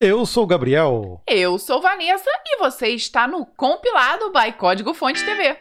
Eu 0.00 0.24
sou 0.24 0.44
o 0.44 0.46
Gabriel. 0.46 1.20
Eu 1.26 1.58
sou 1.58 1.82
Vanessa 1.82 2.30
e 2.46 2.58
você 2.58 2.90
está 2.90 3.26
no 3.26 3.44
Compilado 3.44 4.30
by 4.30 4.52
Código 4.52 4.94
Fonte 4.94 5.24
TV. 5.24 5.56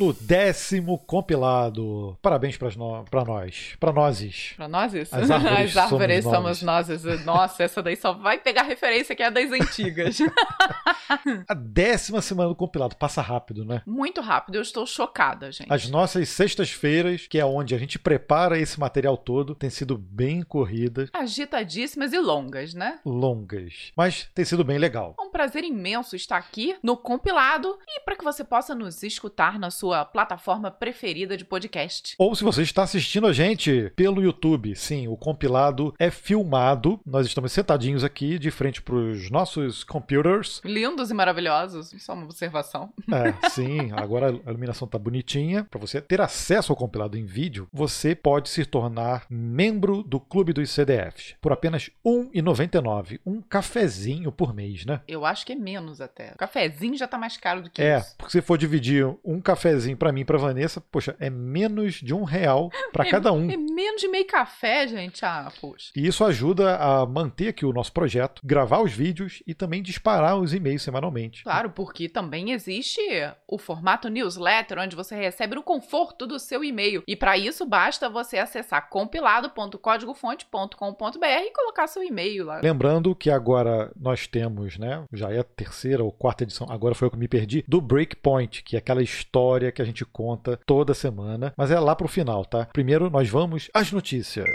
No 0.00 0.14
décimo 0.14 0.98
compilado. 0.98 2.18
Parabéns 2.22 2.56
para 2.56 2.70
no, 2.70 3.04
nós. 3.24 3.76
Para 3.78 3.92
nós. 3.92 4.54
Para 4.56 4.68
nós? 4.68 4.94
As 5.12 5.30
árvores, 5.30 5.76
As 5.76 5.92
árvores 5.92 6.24
somos 6.24 6.62
nós. 6.62 6.88
Nossa, 7.26 7.62
essa 7.62 7.82
daí 7.82 7.96
só 7.96 8.14
vai 8.14 8.38
pegar 8.38 8.62
referência 8.62 9.14
que 9.14 9.22
é 9.22 9.30
das 9.30 9.52
antigas. 9.52 10.18
A 11.46 11.54
décima 11.54 12.22
semana 12.22 12.48
do 12.48 12.54
compilado. 12.54 12.96
Passa 12.96 13.20
rápido, 13.20 13.62
né? 13.62 13.82
Muito 13.86 14.22
rápido, 14.22 14.54
eu 14.54 14.62
estou 14.62 14.86
chocada, 14.86 15.52
gente. 15.52 15.70
As 15.70 15.90
nossas 15.90 16.30
sextas-feiras, 16.30 17.26
que 17.26 17.38
é 17.38 17.44
onde 17.44 17.74
a 17.74 17.78
gente 17.78 17.98
prepara 17.98 18.58
esse 18.58 18.80
material 18.80 19.18
todo, 19.18 19.54
tem 19.54 19.68
sido 19.68 19.98
bem 19.98 20.42
corridas, 20.42 21.10
Agitadíssimas 21.12 22.12
e 22.12 22.18
longas, 22.18 22.72
né? 22.72 23.00
longas. 23.04 23.92
Mas 23.94 24.28
tem 24.34 24.44
sido 24.44 24.64
bem 24.64 24.78
legal. 24.78 25.14
É 25.18 25.22
um 25.22 25.30
prazer 25.30 25.62
imenso 25.62 26.16
estar 26.16 26.38
aqui 26.38 26.76
no 26.82 26.96
compilado 26.96 27.78
e 27.86 28.00
para 28.00 28.16
que 28.16 28.24
você 28.24 28.42
possa 28.42 28.74
nos 28.74 29.02
escutar 29.02 29.58
na 29.58 29.70
sua 29.70 29.89
plataforma 30.04 30.70
preferida 30.70 31.36
de 31.36 31.44
podcast. 31.44 32.14
Ou 32.18 32.34
se 32.34 32.42
você 32.44 32.62
está 32.62 32.82
assistindo 32.82 33.26
a 33.26 33.32
gente 33.32 33.92
pelo 33.96 34.22
YouTube, 34.22 34.74
sim, 34.76 35.08
o 35.08 35.16
compilado 35.16 35.94
é 35.98 36.10
filmado. 36.10 37.00
Nós 37.04 37.26
estamos 37.26 37.52
sentadinhos 37.52 38.02
aqui 38.04 38.38
de 38.38 38.50
frente 38.50 38.80
para 38.82 38.94
os 38.94 39.30
nossos 39.30 39.84
computers. 39.84 40.60
Lindos 40.64 41.10
e 41.10 41.14
maravilhosos, 41.14 41.94
só 41.98 42.14
uma 42.14 42.24
observação. 42.24 42.92
É, 43.12 43.48
sim, 43.50 43.90
agora 43.92 44.28
a 44.46 44.50
iluminação 44.50 44.86
tá 44.88 44.98
bonitinha. 44.98 45.64
Para 45.64 45.80
você 45.80 46.00
ter 46.00 46.20
acesso 46.20 46.72
ao 46.72 46.76
compilado 46.76 47.16
em 47.18 47.24
vídeo, 47.24 47.68
você 47.72 48.14
pode 48.14 48.48
se 48.48 48.64
tornar 48.64 49.24
membro 49.28 50.02
do 50.02 50.18
Clube 50.20 50.52
dos 50.52 50.70
CDFs 50.70 51.34
por 51.40 51.52
apenas 51.52 51.90
R$ 52.04 52.28
1,99. 52.34 53.20
Um 53.26 53.40
cafezinho 53.42 54.30
por 54.32 54.54
mês, 54.54 54.84
né? 54.84 55.00
Eu 55.06 55.24
acho 55.24 55.44
que 55.46 55.52
é 55.52 55.56
menos 55.56 56.00
até. 56.00 56.32
O 56.32 56.36
cafezinho 56.36 56.96
já 56.96 57.06
tá 57.06 57.18
mais 57.18 57.36
caro 57.36 57.62
do 57.62 57.70
que 57.70 57.82
É, 57.82 57.98
isso. 57.98 58.14
porque 58.16 58.32
se 58.32 58.40
for 58.42 58.56
dividir 58.58 59.06
um 59.24 59.40
cafezinho 59.40 59.79
para 59.96 60.12
mim 60.12 60.20
e 60.20 60.24
para 60.24 60.38
Vanessa, 60.38 60.80
poxa, 60.80 61.16
é 61.18 61.28
menos 61.30 61.94
de 61.94 62.14
um 62.14 62.22
real 62.24 62.70
para 62.92 63.10
cada 63.10 63.32
um. 63.32 63.50
É 63.50 63.56
menos 63.56 64.00
de 64.00 64.06
meio 64.08 64.26
café, 64.26 64.86
gente. 64.86 65.24
Ah, 65.24 65.50
poxa. 65.60 65.90
E 65.96 66.06
isso 66.06 66.24
ajuda 66.24 66.76
a 66.76 67.04
manter 67.06 67.48
aqui 67.48 67.66
o 67.66 67.72
nosso 67.72 67.92
projeto, 67.92 68.40
gravar 68.44 68.80
os 68.80 68.92
vídeos 68.92 69.42
e 69.46 69.54
também 69.54 69.82
disparar 69.82 70.38
os 70.38 70.54
e-mails 70.54 70.82
semanalmente. 70.82 71.42
Claro, 71.42 71.70
porque 71.70 72.08
também 72.08 72.52
existe 72.52 73.00
o 73.46 73.58
formato 73.58 74.08
newsletter, 74.08 74.78
onde 74.78 74.96
você 74.96 75.14
recebe 75.14 75.54
no 75.54 75.62
conforto 75.62 76.26
do 76.26 76.38
seu 76.38 76.64
e-mail. 76.64 77.02
E 77.06 77.14
para 77.16 77.36
isso 77.36 77.66
basta 77.66 78.08
você 78.08 78.38
acessar 78.38 78.88
compilado.códigofonte.com.br 78.88 81.26
e 81.26 81.52
colocar 81.52 81.86
seu 81.86 82.02
e-mail 82.02 82.46
lá. 82.46 82.60
Lembrando 82.62 83.14
que 83.14 83.30
agora 83.30 83.92
nós 83.98 84.26
temos, 84.26 84.78
né? 84.78 85.04
Já 85.12 85.30
é 85.32 85.40
a 85.40 85.44
terceira 85.44 86.02
ou 86.02 86.10
quarta 86.12 86.44
edição, 86.44 86.66
agora 86.70 86.94
foi 86.94 87.06
eu 87.06 87.10
que 87.10 87.18
me 87.18 87.28
perdi, 87.28 87.64
do 87.66 87.80
Breakpoint, 87.80 88.62
que 88.62 88.76
é 88.76 88.78
aquela 88.78 89.02
história 89.02 89.69
que 89.72 89.82
a 89.82 89.84
gente 89.84 90.04
conta 90.04 90.58
toda 90.66 90.94
semana, 90.94 91.52
mas 91.56 91.70
é 91.70 91.78
lá 91.78 91.94
pro 91.94 92.08
final, 92.08 92.44
tá? 92.44 92.66
Primeiro 92.72 93.10
nós 93.10 93.28
vamos 93.28 93.68
às 93.74 93.92
notícias. 93.92 94.46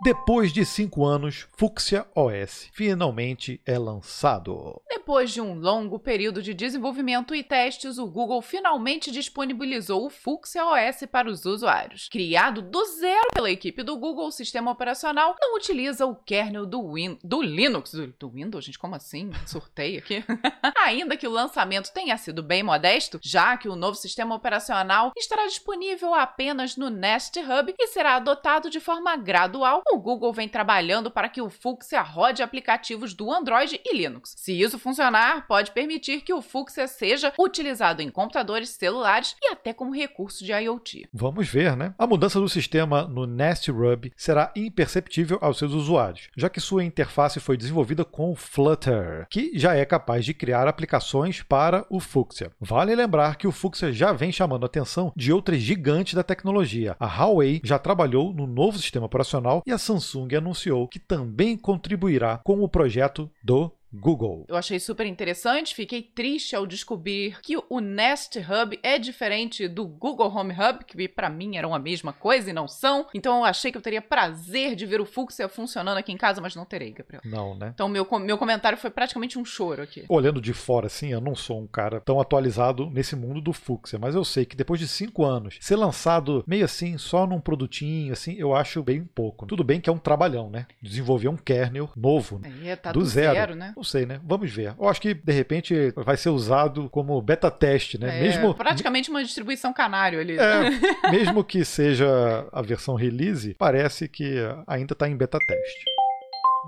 Depois 0.00 0.52
de 0.52 0.64
cinco 0.64 1.04
anos, 1.04 1.48
Fuchsia 1.56 2.06
OS 2.14 2.70
finalmente 2.72 3.60
é 3.66 3.76
lançado. 3.76 4.80
Depois 4.88 5.32
de 5.32 5.40
um 5.40 5.58
longo 5.58 5.98
período 5.98 6.40
de 6.40 6.54
desenvolvimento 6.54 7.34
e 7.34 7.42
testes, 7.42 7.98
o 7.98 8.06
Google 8.06 8.40
finalmente 8.40 9.10
disponibilizou 9.10 10.06
o 10.06 10.10
Fuchsia 10.10 10.64
OS 10.64 11.04
para 11.10 11.28
os 11.28 11.44
usuários. 11.44 12.08
Criado 12.08 12.62
do 12.62 12.84
zero 12.84 13.28
pela 13.34 13.50
equipe 13.50 13.82
do 13.82 13.96
Google, 13.96 14.28
o 14.28 14.32
sistema 14.32 14.70
operacional 14.70 15.34
não 15.40 15.56
utiliza 15.56 16.06
o 16.06 16.14
kernel 16.14 16.64
do, 16.64 16.92
Win 16.92 17.18
do 17.24 17.42
Linux. 17.42 17.90
Do, 17.90 18.06
do 18.06 18.30
Windows, 18.30 18.64
gente, 18.64 18.78
como 18.78 18.94
assim? 18.94 19.32
Surtei 19.46 19.98
aqui. 19.98 20.24
Ainda 20.78 21.16
que 21.16 21.26
o 21.26 21.32
lançamento 21.32 21.92
tenha 21.92 22.16
sido 22.16 22.40
bem 22.40 22.62
modesto, 22.62 23.18
já 23.20 23.56
que 23.56 23.68
o 23.68 23.74
novo 23.74 23.96
sistema 23.96 24.36
operacional 24.36 25.10
estará 25.16 25.44
disponível 25.46 26.14
apenas 26.14 26.76
no 26.76 26.88
Nest 26.88 27.36
Hub 27.36 27.74
e 27.76 27.86
será 27.88 28.14
adotado 28.14 28.70
de 28.70 28.78
forma 28.78 29.16
gradual, 29.16 29.82
o 29.92 29.98
Google 29.98 30.32
vem 30.32 30.48
trabalhando 30.48 31.10
para 31.10 31.28
que 31.28 31.40
o 31.40 31.48
Fuchsia 31.48 32.02
rode 32.02 32.42
aplicativos 32.42 33.14
do 33.14 33.32
Android 33.32 33.80
e 33.84 33.96
Linux. 33.96 34.34
Se 34.36 34.58
isso 34.58 34.78
funcionar, 34.78 35.46
pode 35.46 35.70
permitir 35.70 36.20
que 36.20 36.32
o 36.32 36.42
Fuchsia 36.42 36.86
seja 36.86 37.32
utilizado 37.38 38.02
em 38.02 38.10
computadores 38.10 38.70
celulares 38.70 39.36
e 39.42 39.48
até 39.48 39.72
como 39.72 39.94
recurso 39.94 40.44
de 40.44 40.52
IoT. 40.52 41.08
Vamos 41.12 41.48
ver, 41.48 41.76
né? 41.76 41.94
A 41.98 42.06
mudança 42.06 42.40
do 42.40 42.48
sistema 42.48 43.02
no 43.04 43.26
Nest 43.26 43.70
Hub 43.70 44.12
será 44.16 44.52
imperceptível 44.54 45.38
aos 45.40 45.58
seus 45.58 45.72
usuários, 45.72 46.28
já 46.36 46.48
que 46.48 46.60
sua 46.60 46.84
interface 46.84 47.40
foi 47.40 47.56
desenvolvida 47.56 48.04
com 48.04 48.34
Flutter, 48.34 49.26
que 49.30 49.52
já 49.54 49.74
é 49.74 49.84
capaz 49.84 50.24
de 50.24 50.34
criar 50.34 50.68
aplicações 50.68 51.42
para 51.42 51.86
o 51.88 52.00
Fuchsia. 52.00 52.50
Vale 52.60 52.94
lembrar 52.94 53.36
que 53.36 53.46
o 53.46 53.52
Fuchsia 53.52 53.92
já 53.92 54.12
vem 54.12 54.32
chamando 54.32 54.64
a 54.64 54.66
atenção 54.66 55.12
de 55.16 55.32
outras 55.32 55.60
gigantes 55.60 56.14
da 56.14 56.22
tecnologia. 56.22 56.96
A 56.98 57.06
Huawei 57.06 57.60
já 57.64 57.78
trabalhou 57.78 58.32
no 58.32 58.46
novo 58.46 58.78
sistema 58.78 59.06
operacional 59.06 59.62
e 59.66 59.72
a 59.72 59.77
Samsung 59.78 60.34
anunciou 60.36 60.86
que 60.88 60.98
também 60.98 61.56
contribuirá 61.56 62.38
com 62.38 62.62
o 62.62 62.68
projeto 62.68 63.30
do 63.42 63.72
Google. 63.92 64.44
Eu 64.48 64.56
achei 64.56 64.78
super 64.78 65.06
interessante, 65.06 65.74
fiquei 65.74 66.02
triste 66.02 66.54
ao 66.54 66.66
descobrir 66.66 67.40
que 67.40 67.56
o 67.68 67.80
Nest 67.80 68.38
Hub 68.38 68.78
é 68.82 68.98
diferente 68.98 69.66
do 69.66 69.86
Google 69.86 70.34
Home 70.34 70.52
Hub, 70.52 70.84
que 70.84 71.08
para 71.08 71.30
mim 71.30 71.56
eram 71.56 71.74
a 71.74 71.78
mesma 71.78 72.12
coisa 72.12 72.50
e 72.50 72.52
não 72.52 72.68
são. 72.68 73.06
Então 73.14 73.38
eu 73.38 73.44
achei 73.44 73.72
que 73.72 73.78
eu 73.78 73.82
teria 73.82 74.02
prazer 74.02 74.74
de 74.74 74.84
ver 74.84 75.00
o 75.00 75.06
Fuchsia 75.06 75.48
funcionando 75.48 75.98
aqui 75.98 76.12
em 76.12 76.16
casa, 76.16 76.40
mas 76.40 76.54
não 76.54 76.64
terei, 76.64 76.92
Gabriel. 76.92 77.22
Não, 77.24 77.54
né? 77.54 77.70
Então 77.74 77.88
meu, 77.88 78.06
meu 78.20 78.38
comentário 78.38 78.78
foi 78.78 78.90
praticamente 78.90 79.38
um 79.38 79.44
choro 79.44 79.82
aqui. 79.82 80.04
Olhando 80.08 80.40
de 80.40 80.52
fora, 80.52 80.86
assim, 80.86 81.12
eu 81.12 81.20
não 81.20 81.34
sou 81.34 81.60
um 81.60 81.66
cara 81.66 82.00
tão 82.00 82.20
atualizado 82.20 82.90
nesse 82.90 83.16
mundo 83.16 83.40
do 83.40 83.52
Fuchsia, 83.52 83.98
mas 83.98 84.14
eu 84.14 84.24
sei 84.24 84.44
que 84.44 84.56
depois 84.56 84.80
de 84.80 84.88
cinco 84.88 85.24
anos, 85.24 85.56
ser 85.60 85.76
lançado 85.76 86.44
meio 86.46 86.64
assim, 86.64 86.98
só 86.98 87.26
num 87.26 87.40
produtinho, 87.40 88.12
assim, 88.12 88.34
eu 88.34 88.54
acho 88.54 88.82
bem 88.82 89.04
pouco. 89.04 89.46
Tudo 89.46 89.64
bem 89.64 89.80
que 89.80 89.88
é 89.88 89.92
um 89.92 89.98
trabalhão, 89.98 90.50
né? 90.50 90.66
Desenvolver 90.82 91.28
um 91.28 91.36
kernel 91.36 91.90
novo, 91.96 92.40
Aí 92.44 92.76
tá 92.76 92.92
do, 92.92 93.00
do, 93.00 93.06
zero. 93.06 93.34
zero, 93.34 93.54
né? 93.54 93.72
Não 93.78 93.84
sei, 93.84 94.04
né? 94.04 94.20
Vamos 94.24 94.50
ver. 94.52 94.74
Eu 94.76 94.88
acho 94.88 95.00
que, 95.00 95.14
de 95.14 95.32
repente, 95.32 95.92
vai 95.94 96.16
ser 96.16 96.30
usado 96.30 96.90
como 96.90 97.22
beta 97.22 97.48
teste, 97.48 97.96
né? 97.96 98.18
É, 98.18 98.22
mesmo, 98.22 98.52
praticamente 98.52 99.08
uma 99.08 99.22
distribuição 99.22 99.72
canário 99.72 100.18
ali. 100.18 100.36
é, 100.36 101.10
mesmo 101.12 101.44
que 101.44 101.64
seja 101.64 102.44
a 102.50 102.60
versão 102.60 102.96
release, 102.96 103.54
parece 103.54 104.08
que 104.08 104.34
ainda 104.66 104.94
está 104.94 105.08
em 105.08 105.16
beta 105.16 105.38
teste. 105.38 105.84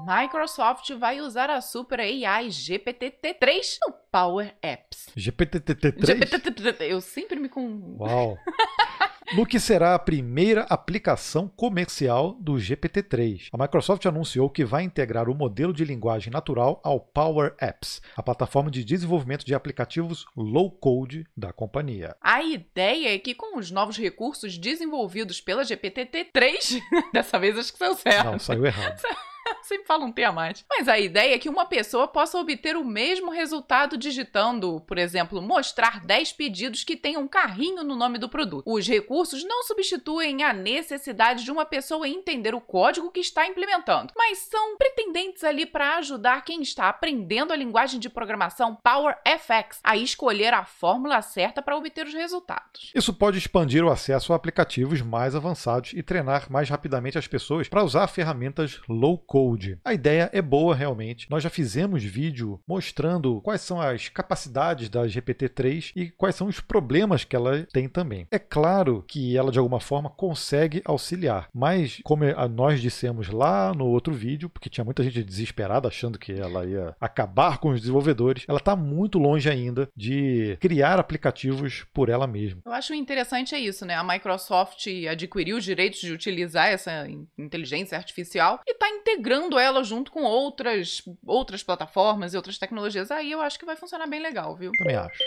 Microsoft 0.07 0.91
vai 0.95 1.21
usar 1.21 1.51
a 1.51 1.61
Super 1.61 2.01
AI 2.01 2.49
GPT-3 2.49 3.79
no 3.87 3.95
Power 4.11 4.55
Apps. 4.63 5.09
GPT-3? 5.17 6.27
GPT, 6.27 6.85
eu 6.85 7.01
sempre 7.01 7.39
me 7.39 7.49
com 7.49 7.97
Uau! 7.99 8.37
No 9.33 9.47
que 9.47 9.61
será 9.61 9.95
a 9.95 9.99
primeira 9.99 10.63
aplicação 10.63 11.47
comercial 11.47 12.37
do 12.41 12.55
GPT-3. 12.55 13.47
A 13.53 13.59
Microsoft 13.59 14.05
anunciou 14.05 14.51
que 14.51 14.65
vai 14.65 14.83
integrar 14.83 15.29
o 15.29 15.35
modelo 15.37 15.73
de 15.73 15.85
linguagem 15.85 16.33
natural 16.33 16.81
ao 16.83 16.99
Power 16.99 17.55
Apps, 17.61 18.03
a 18.17 18.25
plataforma 18.25 18.73
de 18.73 18.83
desenvolvimento 18.83 19.47
de 19.47 19.55
aplicativos 19.55 20.27
low-code 20.37 21.29
da 21.37 21.53
companhia. 21.53 22.17
A 22.21 22.43
ideia 22.43 23.15
é 23.15 23.19
que 23.21 23.33
com 23.33 23.57
os 23.57 23.71
novos 23.71 23.97
recursos 23.97 24.59
desenvolvidos 24.59 25.41
pela 25.41 25.63
GPT-3, 25.63 26.81
dessa 27.15 27.39
vez 27.39 27.57
acho 27.57 27.73
que 27.73 27.79
saiu 27.79 27.95
certo. 27.95 28.25
Não, 28.25 28.39
saiu 28.41 28.67
errado. 28.67 29.01
Sempre 29.71 29.87
fala 29.87 30.05
um 30.05 30.13
T 30.13 30.25
a 30.25 30.33
mais. 30.33 30.65
Mas 30.69 30.89
a 30.89 30.99
ideia 30.99 31.35
é 31.35 31.39
que 31.39 31.49
uma 31.49 31.67
pessoa 31.67 32.09
possa 32.09 32.39
obter 32.39 32.77
o 32.77 32.85
mesmo 32.85 33.31
resultado 33.31 33.97
digitando, 33.97 34.81
por 34.87 34.99
exemplo, 34.99 35.41
mostrar 35.43 36.05
10 36.05 36.33
pedidos 36.33 36.85
que 36.85 36.97
tenham 36.97 37.23
um 37.23 37.29
carrinho 37.29 37.83
no 37.85 37.97
nome 37.97 38.19
do 38.19 38.29
produto. 38.29 38.63
Os 38.67 38.87
recursos 38.87 39.45
não 39.45 39.63
substituem 39.65 40.43
a 40.43 40.53
necessidade 40.53 41.45
de 41.45 41.51
uma 41.51 41.65
pessoa 41.65 42.09
entender 42.09 42.55
o 42.55 42.61
código 42.61 43.11
que 43.11 43.21
está 43.21 43.47
implementando, 43.47 44.13
mas 44.17 44.39
são 44.39 44.77
pretendentes 44.77 45.45
ali 45.45 45.67
para 45.67 45.97
ajudar 45.97 46.45
quem 46.45 46.63
está 46.63 46.89
aprendendo 46.89 47.53
a 47.53 47.57
linguagem 47.57 48.01
de 48.01 48.09
programação 48.09 48.77
PowerFX 48.77 49.81
a 49.83 49.97
escolher 49.97 50.55
a 50.55 50.65
fórmula 50.65 51.23
certa 51.23 51.63
para 51.63 51.77
obter 51.77 52.07
os 52.07 52.15
resultados. 52.15 52.93
Isso 52.95 53.13
pode 53.13 53.39
expandir 53.39 53.85
o 53.85 53.91
acesso 53.91 54.33
a 54.33 54.37
aplicativos 54.37 55.03
mais 55.03 55.35
avançados 55.35 55.93
e 55.95 56.03
treinar 56.03 56.51
mais 56.51 56.69
rapidamente 56.69 57.19
as 57.19 57.27
pessoas 57.27 57.69
para 57.69 57.85
usar 57.85 58.07
ferramentas 58.09 58.81
low-code. 58.89 59.21
Code. 59.31 59.50
A 59.85 59.95
ideia 59.95 60.31
é 60.33 60.43
boa 60.43 60.75
realmente. 60.75 61.29
Nós 61.31 61.43
já 61.43 61.51
fizemos 61.51 62.03
vídeo 62.05 62.61
mostrando 62.67 63.41
quais 63.41 63.61
são 63.61 63.81
as 63.81 64.09
capacidades 64.09 64.89
da 64.89 65.03
GPT-3 65.05 65.93
e 65.97 66.11
quais 66.11 66.35
são 66.35 66.47
os 66.47 66.61
problemas 66.61 67.25
que 67.25 67.37
ela 67.37 67.67
tem 67.73 67.89
também. 67.89 68.27
É 68.31 68.39
claro 68.39 69.05
que 69.07 69.37
ela 69.37 69.53
de 69.53 69.59
alguma 69.59 69.81
forma 69.81 70.11
consegue 70.11 70.83
auxiliar, 70.85 71.49
mas 71.55 72.01
como 72.05 72.25
nós 72.51 72.81
dissemos 72.81 73.29
lá 73.29 73.73
no 73.75 73.87
outro 73.87 74.13
vídeo, 74.13 74.49
porque 74.49 74.71
tinha 74.71 74.85
muita 74.85 75.03
gente 75.03 75.23
desesperada 75.23 75.89
achando 75.89 76.19
que 76.19 76.33
ela 76.33 76.65
ia 76.65 76.95
acabar 77.01 77.59
com 77.59 77.71
os 77.71 77.81
desenvolvedores, 77.81 78.45
ela 78.49 78.59
está 78.59 78.77
muito 78.77 79.19
longe 79.19 79.49
ainda 79.49 79.89
de 79.97 80.57
criar 80.61 80.99
aplicativos 80.99 81.85
por 81.93 82.09
ela 82.09 82.27
mesma. 82.27 82.61
Eu 82.65 82.73
acho 82.73 82.95
interessante 82.95 83.55
é 83.55 83.59
isso, 83.59 83.85
né? 83.85 83.95
A 83.95 84.05
Microsoft 84.05 84.87
adquiriu 85.11 85.57
os 85.57 85.65
direitos 85.65 86.01
de 86.01 86.13
utilizar 86.13 86.69
essa 86.69 87.09
inteligência 87.39 87.97
artificial 87.97 88.61
e 88.67 88.73
está 88.73 88.89
integrando 88.89 89.40
ela 89.59 89.83
junto 89.83 90.11
com 90.11 90.23
outras, 90.23 91.03
outras 91.27 91.63
plataformas 91.63 92.35
e 92.35 92.37
outras 92.37 92.59
tecnologias. 92.59 93.11
Aí 93.11 93.31
eu 93.31 93.41
acho 93.41 93.59
que 93.59 93.65
vai 93.65 93.77
funcionar 93.77 94.07
bem 94.07 94.21
legal, 94.21 94.57
viu? 94.57 94.73
Também 94.79 94.97
acho. 94.97 95.19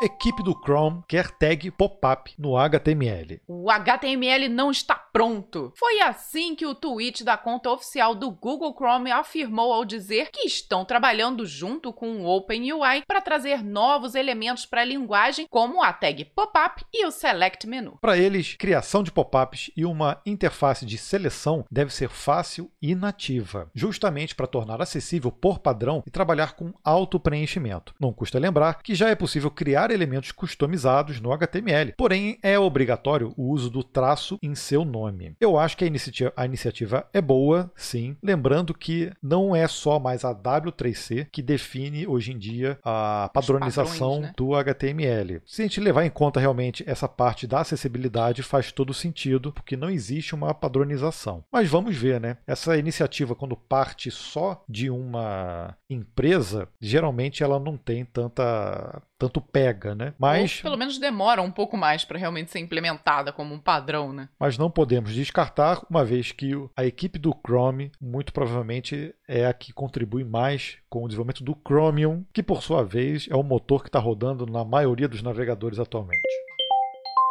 Equipe 0.00 0.44
do 0.44 0.54
Chrome 0.54 1.02
quer 1.08 1.28
tag 1.28 1.72
pop-up 1.72 2.32
no 2.38 2.56
HTML. 2.56 3.40
O 3.48 3.68
HTML 3.68 4.48
não 4.48 4.70
está 4.70 4.94
pronto. 4.94 5.72
Foi 5.76 6.00
assim 6.00 6.54
que 6.54 6.64
o 6.64 6.74
tweet 6.74 7.24
da 7.24 7.36
conta 7.36 7.68
oficial 7.68 8.14
do 8.14 8.30
Google 8.30 8.72
Chrome 8.72 9.10
afirmou 9.10 9.72
ao 9.72 9.84
dizer 9.84 10.30
que 10.30 10.46
estão 10.46 10.84
trabalhando 10.84 11.44
junto 11.44 11.92
com 11.92 12.20
o 12.20 12.26
OpenUI 12.26 13.02
para 13.08 13.20
trazer 13.20 13.64
novos 13.64 14.14
elementos 14.14 14.64
para 14.64 14.82
a 14.82 14.84
linguagem, 14.84 15.48
como 15.50 15.82
a 15.82 15.92
tag 15.92 16.24
pop-up 16.26 16.84
e 16.94 17.04
o 17.04 17.10
select 17.10 17.66
menu. 17.66 17.98
Para 18.00 18.16
eles, 18.16 18.54
criação 18.54 19.02
de 19.02 19.10
pop-ups 19.10 19.72
e 19.76 19.84
uma 19.84 20.20
interface 20.24 20.86
de 20.86 20.96
seleção 20.96 21.64
deve 21.68 21.92
ser 21.92 22.08
fácil 22.08 22.70
e 22.80 22.94
nativa, 22.94 23.68
justamente 23.74 24.36
para 24.36 24.46
tornar 24.46 24.80
acessível 24.80 25.32
por 25.32 25.58
padrão 25.58 26.04
e 26.06 26.10
trabalhar 26.10 26.52
com 26.52 26.72
auto-preenchimento. 26.84 27.96
Não 27.98 28.12
custa 28.12 28.38
lembrar 28.38 28.80
que 28.80 28.94
já 28.94 29.08
é 29.08 29.16
possível 29.16 29.50
criar 29.50 29.67
criar 29.68 29.90
elementos 29.90 30.32
customizados 30.32 31.20
no 31.20 31.30
HTML, 31.30 31.92
porém 31.94 32.38
é 32.42 32.58
obrigatório 32.58 33.34
o 33.36 33.50
uso 33.50 33.68
do 33.68 33.84
traço 33.84 34.38
em 34.42 34.54
seu 34.54 34.82
nome. 34.82 35.36
Eu 35.38 35.58
acho 35.58 35.76
que 35.76 35.84
a 35.84 35.86
iniciativa, 35.86 36.32
a 36.34 36.46
iniciativa 36.46 37.06
é 37.12 37.20
boa, 37.20 37.70
sim, 37.76 38.16
lembrando 38.22 38.72
que 38.72 39.12
não 39.22 39.54
é 39.54 39.68
só 39.68 39.98
mais 39.98 40.24
a 40.24 40.34
W3C 40.34 41.28
que 41.30 41.42
define 41.42 42.06
hoje 42.06 42.32
em 42.32 42.38
dia 42.38 42.78
a 42.82 43.30
padronização 43.34 44.22
padrões, 44.22 44.28
né? 44.28 44.32
do 44.38 44.54
HTML. 44.54 45.42
Se 45.44 45.60
a 45.60 45.64
gente 45.66 45.80
levar 45.80 46.06
em 46.06 46.10
conta 46.10 46.40
realmente 46.40 46.82
essa 46.86 47.06
parte 47.06 47.46
da 47.46 47.60
acessibilidade, 47.60 48.42
faz 48.42 48.72
todo 48.72 48.94
sentido, 48.94 49.52
porque 49.52 49.76
não 49.76 49.90
existe 49.90 50.34
uma 50.34 50.54
padronização. 50.54 51.44
Mas 51.52 51.68
vamos 51.68 51.94
ver, 51.94 52.18
né? 52.18 52.38
Essa 52.46 52.78
iniciativa, 52.78 53.34
quando 53.34 53.54
parte 53.54 54.10
só 54.10 54.64
de 54.66 54.88
uma 54.88 55.76
empresa, 55.90 56.68
geralmente 56.80 57.42
ela 57.42 57.60
não 57.60 57.76
tem 57.76 58.02
tanta 58.02 59.02
tanto 59.18 59.40
pega, 59.40 59.94
né? 59.94 60.14
Mas 60.18 60.56
Ou 60.58 60.62
pelo 60.62 60.76
menos 60.76 60.98
demora 60.98 61.42
um 61.42 61.50
pouco 61.50 61.76
mais 61.76 62.04
para 62.04 62.18
realmente 62.18 62.50
ser 62.50 62.60
implementada 62.60 63.32
como 63.32 63.54
um 63.54 63.58
padrão, 63.58 64.12
né? 64.12 64.28
Mas 64.38 64.56
não 64.56 64.70
podemos 64.70 65.12
descartar, 65.12 65.82
uma 65.90 66.04
vez 66.04 66.32
que 66.32 66.52
a 66.76 66.84
equipe 66.84 67.18
do 67.18 67.34
Chrome 67.44 67.90
muito 68.00 68.32
provavelmente 68.32 69.14
é 69.26 69.46
a 69.46 69.52
que 69.52 69.72
contribui 69.72 70.24
mais 70.24 70.78
com 70.88 71.04
o 71.04 71.08
desenvolvimento 71.08 71.44
do 71.44 71.56
Chromium, 71.66 72.24
que 72.32 72.42
por 72.42 72.62
sua 72.62 72.84
vez 72.84 73.26
é 73.30 73.36
o 73.36 73.42
motor 73.42 73.82
que 73.82 73.88
está 73.88 73.98
rodando 73.98 74.46
na 74.46 74.64
maioria 74.64 75.08
dos 75.08 75.22
navegadores 75.22 75.78
atualmente. 75.78 76.47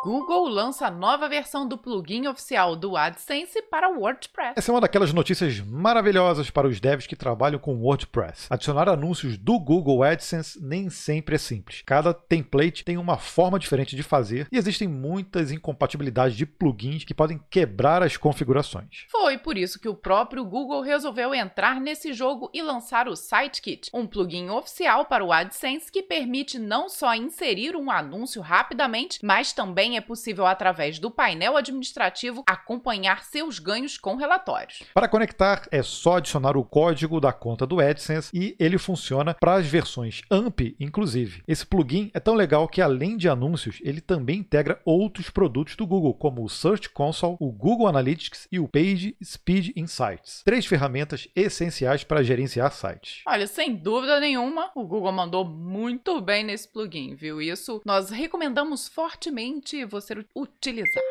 Google 0.07 0.47
lança 0.47 0.87
a 0.87 0.89
nova 0.89 1.27
versão 1.27 1.67
do 1.67 1.77
plugin 1.77 2.27
oficial 2.27 2.77
do 2.77 2.95
AdSense 2.95 3.61
para 3.63 3.89
o 3.89 3.99
WordPress. 3.99 4.53
Essa 4.55 4.71
é 4.71 4.73
uma 4.73 4.79
daquelas 4.79 5.11
notícias 5.11 5.59
maravilhosas 5.59 6.49
para 6.49 6.65
os 6.65 6.79
devs 6.79 7.05
que 7.05 7.13
trabalham 7.13 7.59
com 7.59 7.75
WordPress. 7.75 8.47
Adicionar 8.49 8.87
anúncios 8.87 9.37
do 9.37 9.59
Google 9.59 10.03
AdSense 10.03 10.63
nem 10.63 10.89
sempre 10.89 11.35
é 11.35 11.37
simples. 11.37 11.83
Cada 11.85 12.13
template 12.13 12.85
tem 12.85 12.95
uma 12.95 13.17
forma 13.17 13.59
diferente 13.59 13.97
de 13.97 14.01
fazer 14.01 14.47
e 14.49 14.57
existem 14.57 14.87
muitas 14.87 15.51
incompatibilidades 15.51 16.37
de 16.37 16.45
plugins 16.45 17.03
que 17.03 17.13
podem 17.13 17.37
quebrar 17.49 18.01
as 18.01 18.15
configurações. 18.15 19.07
Foi 19.11 19.37
por 19.37 19.57
isso 19.57 19.77
que 19.77 19.89
o 19.89 19.93
próprio 19.93 20.45
Google 20.45 20.83
resolveu 20.83 21.35
entrar 21.35 21.81
nesse 21.81 22.13
jogo 22.13 22.49
e 22.53 22.61
lançar 22.61 23.09
o 23.09 23.15
Sitekit, 23.17 23.89
um 23.93 24.07
plugin 24.07 24.51
oficial 24.51 25.03
para 25.03 25.25
o 25.25 25.33
AdSense 25.33 25.91
que 25.91 26.01
permite 26.01 26.57
não 26.57 26.87
só 26.87 27.13
inserir 27.13 27.75
um 27.75 27.91
anúncio 27.91 28.41
rapidamente, 28.41 29.19
mas 29.21 29.51
também 29.51 29.96
é 29.97 30.01
possível, 30.01 30.45
através 30.45 30.99
do 30.99 31.11
painel 31.11 31.57
administrativo, 31.57 32.43
acompanhar 32.47 33.23
seus 33.23 33.59
ganhos 33.59 33.97
com 33.97 34.15
relatórios. 34.15 34.83
Para 34.93 35.07
conectar, 35.07 35.67
é 35.71 35.83
só 35.83 36.17
adicionar 36.17 36.55
o 36.55 36.63
código 36.63 37.19
da 37.19 37.33
conta 37.33 37.65
do 37.65 37.79
AdSense 37.79 38.29
e 38.33 38.55
ele 38.59 38.77
funciona 38.77 39.33
para 39.33 39.55
as 39.55 39.65
versões 39.65 40.21
AMP, 40.29 40.75
inclusive. 40.79 41.41
Esse 41.47 41.65
plugin 41.65 42.11
é 42.13 42.19
tão 42.19 42.35
legal 42.35 42.67
que, 42.67 42.81
além 42.81 43.17
de 43.17 43.27
anúncios, 43.27 43.79
ele 43.81 44.01
também 44.01 44.39
integra 44.39 44.79
outros 44.85 45.29
produtos 45.29 45.75
do 45.75 45.85
Google, 45.85 46.13
como 46.13 46.43
o 46.43 46.49
Search 46.49 46.89
Console, 46.89 47.37
o 47.39 47.51
Google 47.51 47.87
Analytics 47.87 48.47
e 48.51 48.59
o 48.59 48.67
Page 48.67 49.15
Speed 49.23 49.71
Insights. 49.75 50.41
Três 50.43 50.65
ferramentas 50.65 51.27
essenciais 51.35 52.03
para 52.03 52.23
gerenciar 52.23 52.71
sites. 52.71 53.21
Olha, 53.25 53.47
sem 53.47 53.75
dúvida 53.75 54.19
nenhuma, 54.19 54.71
o 54.75 54.83
Google 54.83 55.11
mandou 55.11 55.43
muito 55.43 56.21
bem 56.21 56.43
nesse 56.43 56.67
plugin, 56.67 57.15
viu? 57.15 57.41
Isso 57.41 57.81
nós 57.85 58.09
recomendamos 58.09 58.87
fortemente 58.87 59.76
você 59.85 60.25
utilizar. 60.35 61.03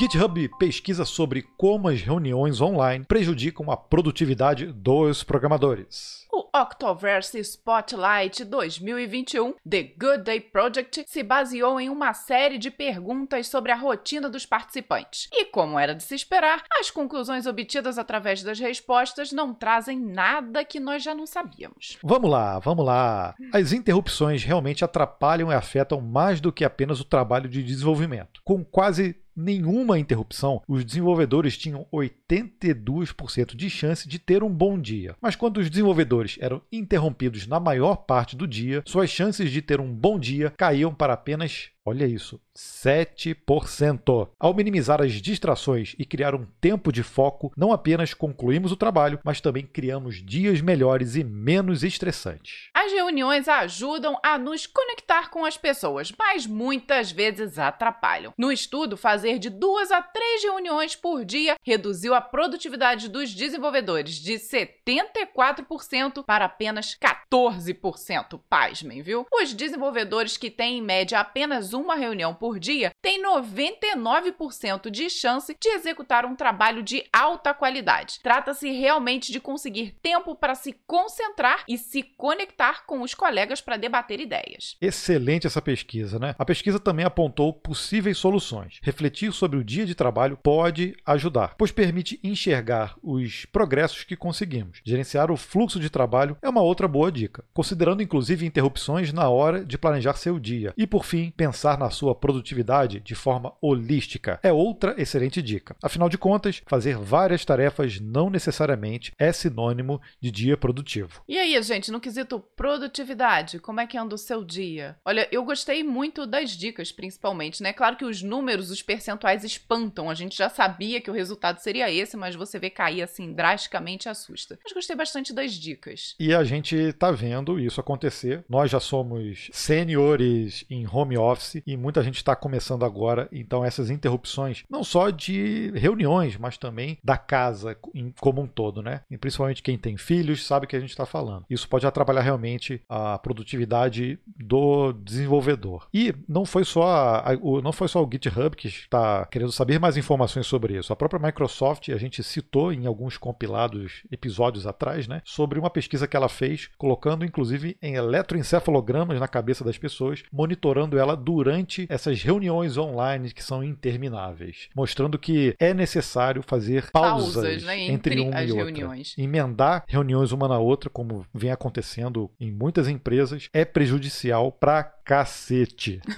GitHub 0.00 0.48
pesquisa 0.60 1.04
sobre 1.04 1.42
como 1.56 1.88
as 1.88 2.00
reuniões 2.00 2.60
online 2.60 3.04
prejudicam 3.04 3.68
a 3.68 3.76
produtividade 3.76 4.66
dos 4.66 5.24
programadores. 5.24 6.24
O 6.30 6.48
Octoverse 6.56 7.36
Spotlight 7.40 8.44
2021 8.44 9.54
The 9.68 9.82
Good 9.98 10.22
Day 10.22 10.40
Project 10.40 11.04
se 11.04 11.24
baseou 11.24 11.80
em 11.80 11.88
uma 11.88 12.14
série 12.14 12.58
de 12.58 12.70
perguntas 12.70 13.48
sobre 13.48 13.72
a 13.72 13.76
rotina 13.76 14.30
dos 14.30 14.46
participantes. 14.46 15.28
E, 15.32 15.46
como 15.46 15.76
era 15.76 15.96
de 15.96 16.04
se 16.04 16.14
esperar, 16.14 16.62
as 16.78 16.92
conclusões 16.92 17.44
obtidas 17.46 17.98
através 17.98 18.40
das 18.40 18.60
respostas 18.60 19.32
não 19.32 19.52
trazem 19.52 19.98
nada 19.98 20.64
que 20.64 20.78
nós 20.78 21.02
já 21.02 21.12
não 21.12 21.26
sabíamos. 21.26 21.98
Vamos 22.04 22.30
lá, 22.30 22.60
vamos 22.60 22.86
lá. 22.86 23.34
As 23.52 23.72
interrupções 23.72 24.44
realmente 24.44 24.84
atrapalham 24.84 25.50
e 25.50 25.54
afetam 25.54 26.00
mais 26.00 26.40
do 26.40 26.52
que 26.52 26.64
apenas 26.64 27.00
o 27.00 27.04
trabalho 27.04 27.48
de 27.48 27.64
desenvolvimento. 27.64 28.40
Com 28.44 28.64
quase 28.64 29.16
nenhuma 29.38 29.98
interrupção, 29.98 30.60
os 30.66 30.84
desenvolvedores 30.84 31.56
tinham 31.56 31.86
82% 31.92 33.54
de 33.54 33.70
chance 33.70 34.08
de 34.08 34.18
ter 34.18 34.42
um 34.42 34.50
bom 34.50 34.78
dia. 34.78 35.14
Mas 35.20 35.36
quando 35.36 35.58
os 35.58 35.70
desenvolvedores 35.70 36.36
eram 36.40 36.60
interrompidos 36.72 37.46
na 37.46 37.60
maior 37.60 37.96
parte 37.96 38.36
do 38.36 38.46
dia, 38.46 38.82
suas 38.84 39.10
chances 39.10 39.50
de 39.50 39.62
ter 39.62 39.80
um 39.80 39.92
bom 39.92 40.18
dia 40.18 40.52
caíam 40.56 40.92
para 40.92 41.12
apenas 41.12 41.70
Olha 41.88 42.04
isso, 42.04 42.38
7%. 42.54 44.28
Ao 44.38 44.52
minimizar 44.52 45.00
as 45.00 45.12
distrações 45.12 45.94
e 45.98 46.04
criar 46.04 46.34
um 46.34 46.44
tempo 46.60 46.92
de 46.92 47.02
foco, 47.02 47.50
não 47.56 47.72
apenas 47.72 48.12
concluímos 48.12 48.70
o 48.70 48.76
trabalho, 48.76 49.18
mas 49.24 49.40
também 49.40 49.64
criamos 49.64 50.16
dias 50.22 50.60
melhores 50.60 51.16
e 51.16 51.24
menos 51.24 51.82
estressantes. 51.82 52.68
As 52.74 52.92
reuniões 52.92 53.48
ajudam 53.48 54.18
a 54.22 54.36
nos 54.36 54.66
conectar 54.66 55.30
com 55.30 55.46
as 55.46 55.56
pessoas, 55.56 56.12
mas 56.18 56.46
muitas 56.46 57.10
vezes 57.10 57.58
atrapalham. 57.58 58.34
No 58.36 58.52
estudo, 58.52 58.94
fazer 58.94 59.38
de 59.38 59.48
duas 59.48 59.90
a 59.90 60.02
três 60.02 60.42
reuniões 60.42 60.94
por 60.94 61.24
dia 61.24 61.54
reduziu 61.64 62.12
a 62.12 62.20
produtividade 62.20 63.08
dos 63.08 63.32
desenvolvedores 63.32 64.16
de 64.16 64.34
74% 64.34 66.22
para 66.22 66.44
apenas 66.44 66.94
14%. 67.02 68.38
Pasmem, 68.46 69.00
viu? 69.00 69.26
Os 69.32 69.54
desenvolvedores 69.54 70.36
que 70.36 70.50
têm 70.50 70.78
em 70.78 70.82
média 70.82 71.20
apenas 71.20 71.72
uma 71.78 71.94
reunião 71.94 72.34
por 72.34 72.58
dia, 72.58 72.90
tem 73.00 73.22
99% 73.22 74.90
de 74.90 75.08
chance 75.08 75.56
de 75.58 75.68
executar 75.68 76.24
um 76.24 76.34
trabalho 76.34 76.82
de 76.82 77.04
alta 77.12 77.54
qualidade. 77.54 78.18
Trata-se 78.22 78.70
realmente 78.70 79.30
de 79.30 79.40
conseguir 79.40 79.94
tempo 80.02 80.34
para 80.34 80.54
se 80.54 80.74
concentrar 80.86 81.64
e 81.68 81.78
se 81.78 82.02
conectar 82.02 82.84
com 82.86 83.02
os 83.02 83.14
colegas 83.14 83.60
para 83.60 83.76
debater 83.76 84.20
ideias. 84.20 84.76
Excelente 84.80 85.46
essa 85.46 85.62
pesquisa, 85.62 86.18
né? 86.18 86.34
A 86.38 86.44
pesquisa 86.44 86.80
também 86.80 87.04
apontou 87.04 87.52
possíveis 87.52 88.18
soluções. 88.18 88.80
Refletir 88.82 89.32
sobre 89.32 89.58
o 89.58 89.64
dia 89.64 89.86
de 89.86 89.94
trabalho 89.94 90.36
pode 90.36 90.96
ajudar, 91.06 91.54
pois 91.56 91.70
permite 91.70 92.18
enxergar 92.22 92.96
os 93.02 93.44
progressos 93.46 94.04
que 94.04 94.16
conseguimos. 94.16 94.80
Gerenciar 94.84 95.30
o 95.30 95.36
fluxo 95.36 95.78
de 95.78 95.90
trabalho 95.90 96.36
é 96.42 96.48
uma 96.48 96.62
outra 96.62 96.88
boa 96.88 97.12
dica, 97.12 97.44
considerando 97.54 98.02
inclusive 98.02 98.46
interrupções 98.46 99.12
na 99.12 99.28
hora 99.28 99.64
de 99.64 99.78
planejar 99.78 100.14
seu 100.14 100.38
dia. 100.38 100.72
E 100.76 100.86
por 100.86 101.04
fim, 101.04 101.30
pensar 101.30 101.78
na 101.78 101.90
sua 101.90 102.14
produtividade 102.14 102.87
de 102.88 103.14
forma 103.14 103.52
holística 103.60 104.40
é 104.42 104.52
outra 104.52 104.94
excelente 104.96 105.42
dica. 105.42 105.76
Afinal 105.82 106.08
de 106.08 106.18
contas, 106.18 106.62
fazer 106.66 106.96
várias 106.96 107.44
tarefas 107.44 108.00
não 108.00 108.30
necessariamente 108.30 109.12
é 109.18 109.32
sinônimo 109.32 110.00
de 110.20 110.30
dia 110.30 110.56
produtivo. 110.56 111.22
E 111.28 111.38
aí, 111.38 111.60
gente, 111.62 111.90
no 111.90 112.00
quesito 112.00 112.40
produtividade, 112.56 113.58
como 113.58 113.80
é 113.80 113.86
que 113.86 113.98
anda 113.98 114.14
o 114.14 114.18
seu 114.18 114.44
dia? 114.44 114.96
Olha, 115.04 115.28
eu 115.30 115.44
gostei 115.44 115.82
muito 115.82 116.26
das 116.26 116.50
dicas, 116.50 116.90
principalmente, 116.92 117.62
né? 117.62 117.72
Claro 117.72 117.96
que 117.96 118.04
os 118.04 118.22
números, 118.22 118.70
os 118.70 118.82
percentuais 118.82 119.44
espantam. 119.44 120.10
A 120.10 120.14
gente 120.14 120.36
já 120.36 120.48
sabia 120.48 121.00
que 121.00 121.10
o 121.10 121.14
resultado 121.14 121.58
seria 121.58 121.90
esse, 121.90 122.16
mas 122.16 122.34
você 122.34 122.58
vê 122.58 122.70
cair 122.70 123.02
assim 123.02 123.32
drasticamente 123.32 124.08
assusta. 124.08 124.58
Mas 124.62 124.72
gostei 124.72 124.96
bastante 124.96 125.32
das 125.32 125.52
dicas. 125.52 126.14
E 126.18 126.34
a 126.34 126.44
gente 126.44 126.92
tá 126.94 127.10
vendo 127.10 127.58
isso 127.58 127.80
acontecer. 127.80 128.44
Nós 128.48 128.70
já 128.70 128.80
somos 128.80 129.50
seniores 129.52 130.64
em 130.70 130.86
home 130.86 131.18
office 131.18 131.62
e 131.66 131.76
muita 131.76 132.02
gente 132.02 132.16
está 132.16 132.34
começando 132.36 132.77
agora. 132.84 133.28
Então, 133.32 133.64
essas 133.64 133.90
interrupções, 133.90 134.64
não 134.68 134.84
só 134.84 135.10
de 135.10 135.70
reuniões, 135.74 136.36
mas 136.36 136.58
também 136.58 136.98
da 137.02 137.16
casa 137.16 137.76
como 138.20 138.42
um 138.42 138.46
todo, 138.46 138.82
né? 138.82 139.02
E 139.10 139.16
principalmente 139.16 139.62
quem 139.62 139.78
tem 139.78 139.96
filhos 139.96 140.46
sabe 140.46 140.66
o 140.66 140.68
que 140.68 140.76
a 140.76 140.80
gente 140.80 140.90
está 140.90 141.06
falando. 141.06 141.44
Isso 141.48 141.68
pode 141.68 141.86
atrapalhar 141.86 142.22
realmente 142.22 142.80
a 142.88 143.18
produtividade 143.18 144.18
do 144.26 144.92
desenvolvedor. 144.92 145.88
E 145.92 146.14
não 146.28 146.44
foi 146.44 146.64
só 146.64 146.82
a, 146.84 147.36
o, 147.40 147.60
não 147.60 147.72
foi 147.72 147.88
só 147.88 148.02
o 148.02 148.08
GitHub 148.10 148.56
que 148.56 148.68
está 148.68 149.26
querendo 149.26 149.52
saber 149.52 149.78
mais 149.78 149.96
informações 149.96 150.46
sobre 150.46 150.78
isso. 150.78 150.92
A 150.92 150.96
própria 150.96 151.20
Microsoft, 151.20 151.88
a 151.88 151.96
gente 151.96 152.22
citou 152.22 152.72
em 152.72 152.86
alguns 152.86 153.16
compilados 153.16 154.02
episódios 154.10 154.66
atrás, 154.66 155.06
né, 155.06 155.22
sobre 155.24 155.58
uma 155.58 155.70
pesquisa 155.70 156.06
que 156.06 156.16
ela 156.16 156.28
fez, 156.28 156.68
colocando 156.78 157.24
inclusive 157.24 157.76
em 157.82 157.94
eletroencefalogramas 157.94 159.20
na 159.20 159.28
cabeça 159.28 159.64
das 159.64 159.78
pessoas, 159.78 160.22
monitorando 160.32 160.98
ela 160.98 161.16
durante 161.16 161.86
essas 161.88 162.22
reuniões 162.22 162.67
online 162.76 163.32
que 163.32 163.42
são 163.42 163.62
intermináveis, 163.62 164.68
mostrando 164.74 165.18
que 165.18 165.54
é 165.58 165.72
necessário 165.72 166.42
fazer 166.42 166.90
pausas, 166.90 167.34
pausas 167.34 167.62
né, 167.64 167.80
entre, 167.80 168.14
entre 168.14 168.20
uma 168.20 168.42
e 168.42 168.52
outra. 168.52 168.64
Reuniões. 168.64 169.14
Emendar 169.16 169.84
reuniões 169.86 170.32
uma 170.32 170.48
na 170.48 170.58
outra, 170.58 170.90
como 170.90 171.24
vem 171.32 171.50
acontecendo 171.50 172.30
em 172.40 172.50
muitas 172.50 172.88
empresas, 172.88 173.48
é 173.52 173.64
prejudicial 173.64 174.52
pra 174.52 174.82
cacete. 174.82 176.00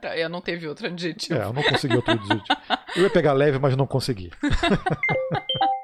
Tá, 0.00 0.16
eu 0.16 0.28
não 0.28 0.40
teve 0.40 0.68
outro 0.68 0.88
adjetivo. 0.88 1.38
É, 1.38 1.44
eu 1.44 1.52
não 1.52 1.62
consegui 1.62 1.96
outro 1.96 2.12
adjetivo. 2.12 2.58
Eu 2.94 3.04
ia 3.04 3.10
pegar 3.10 3.32
leve, 3.32 3.58
mas 3.58 3.74
não 3.76 3.86
consegui. 3.86 4.30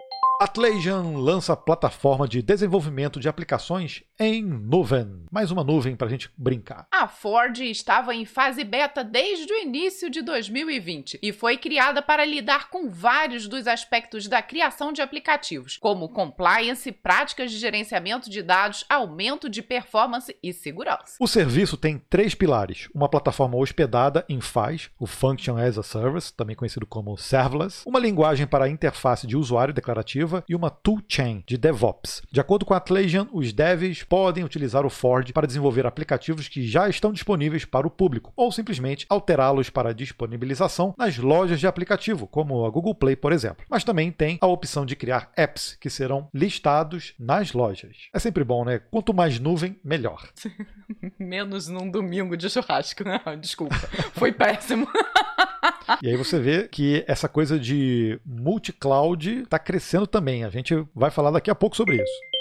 Atlassian 0.42 1.02
lança 1.18 1.56
plataforma 1.56 2.26
de 2.26 2.42
desenvolvimento 2.42 3.20
de 3.20 3.28
aplicações 3.28 4.02
em 4.18 4.42
nuvem. 4.42 5.24
Mais 5.30 5.52
uma 5.52 5.62
nuvem 5.62 5.94
para 5.94 6.08
a 6.08 6.10
gente 6.10 6.28
brincar. 6.36 6.88
A 6.90 7.06
Ford 7.06 7.60
estava 7.60 8.12
em 8.12 8.24
fase 8.24 8.64
beta 8.64 9.04
desde 9.04 9.52
o 9.52 9.56
início 9.56 10.10
de 10.10 10.20
2020 10.20 11.20
e 11.22 11.32
foi 11.32 11.56
criada 11.56 12.02
para 12.02 12.24
lidar 12.24 12.70
com 12.70 12.90
vários 12.90 13.46
dos 13.46 13.68
aspectos 13.68 14.26
da 14.26 14.42
criação 14.42 14.92
de 14.92 15.00
aplicativos, 15.00 15.76
como 15.76 16.08
compliance, 16.08 16.90
práticas 16.90 17.52
de 17.52 17.58
gerenciamento 17.58 18.28
de 18.28 18.42
dados, 18.42 18.84
aumento 18.88 19.48
de 19.48 19.62
performance 19.62 20.36
e 20.42 20.52
segurança. 20.52 21.18
O 21.20 21.28
serviço 21.28 21.76
tem 21.76 22.02
três 22.10 22.34
pilares: 22.34 22.88
uma 22.92 23.08
plataforma 23.08 23.56
hospedada 23.56 24.24
em 24.28 24.40
FAS, 24.40 24.90
o 24.98 25.06
Function 25.06 25.56
as 25.56 25.78
a 25.78 25.84
Service, 25.84 26.34
também 26.34 26.56
conhecido 26.56 26.84
como 26.84 27.16
Serverless, 27.16 27.84
uma 27.86 28.00
linguagem 28.00 28.44
para 28.44 28.68
interface 28.68 29.24
de 29.24 29.36
usuário 29.36 29.72
declarativa 29.72 30.31
e 30.48 30.54
uma 30.54 30.70
toolchain 30.70 31.42
de 31.46 31.56
DevOps. 31.56 32.22
De 32.30 32.40
acordo 32.40 32.64
com 32.64 32.74
a 32.74 32.76
Atlassian, 32.76 33.28
os 33.32 33.52
devs 33.52 34.02
podem 34.02 34.44
utilizar 34.44 34.86
o 34.86 34.90
Ford 34.90 35.32
para 35.32 35.46
desenvolver 35.46 35.86
aplicativos 35.86 36.48
que 36.48 36.66
já 36.66 36.88
estão 36.88 37.12
disponíveis 37.12 37.64
para 37.64 37.86
o 37.86 37.90
público, 37.90 38.32
ou 38.36 38.52
simplesmente 38.52 39.06
alterá-los 39.08 39.70
para 39.70 39.94
disponibilização 39.94 40.94
nas 40.96 41.18
lojas 41.18 41.60
de 41.60 41.66
aplicativo, 41.66 42.26
como 42.26 42.64
a 42.64 42.70
Google 42.70 42.94
Play, 42.94 43.16
por 43.16 43.32
exemplo. 43.32 43.64
Mas 43.68 43.84
também 43.84 44.10
tem 44.10 44.38
a 44.40 44.46
opção 44.46 44.86
de 44.86 44.96
criar 44.96 45.30
apps 45.36 45.76
que 45.80 45.90
serão 45.90 46.28
listados 46.32 47.14
nas 47.18 47.52
lojas. 47.52 48.08
É 48.12 48.18
sempre 48.18 48.44
bom, 48.44 48.64
né? 48.64 48.78
Quanto 48.90 49.12
mais 49.12 49.38
nuvem, 49.38 49.78
melhor. 49.84 50.28
Menos 51.18 51.68
num 51.68 51.90
domingo 51.90 52.36
de 52.36 52.48
churrasco, 52.48 53.04
né? 53.04 53.20
Desculpa. 53.40 53.76
Foi 54.14 54.32
péssimo. 54.32 54.86
e 56.02 56.08
aí 56.08 56.16
você 56.16 56.38
vê 56.38 56.68
que 56.68 57.04
essa 57.06 57.28
coisa 57.28 57.58
de 57.58 58.18
multi-cloud 58.24 59.42
está 59.42 59.58
crescendo 59.58 60.06
também. 60.06 60.44
A 60.44 60.50
gente 60.50 60.74
vai 60.94 61.10
falar 61.10 61.30
daqui 61.30 61.50
a 61.50 61.54
pouco 61.54 61.76
sobre 61.76 61.96
isso. 61.96 62.31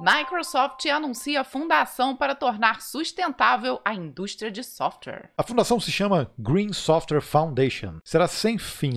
Microsoft 0.00 0.86
anuncia 0.86 1.42
fundação 1.42 2.14
para 2.14 2.32
tornar 2.32 2.80
sustentável 2.80 3.80
a 3.84 3.92
indústria 3.92 4.48
de 4.48 4.62
software. 4.62 5.30
A 5.36 5.42
fundação 5.42 5.80
se 5.80 5.90
chama 5.90 6.30
Green 6.38 6.72
Software 6.72 7.20
Foundation. 7.20 7.98
Será 8.04 8.28
sem, 8.28 8.58
fim, 8.58 8.92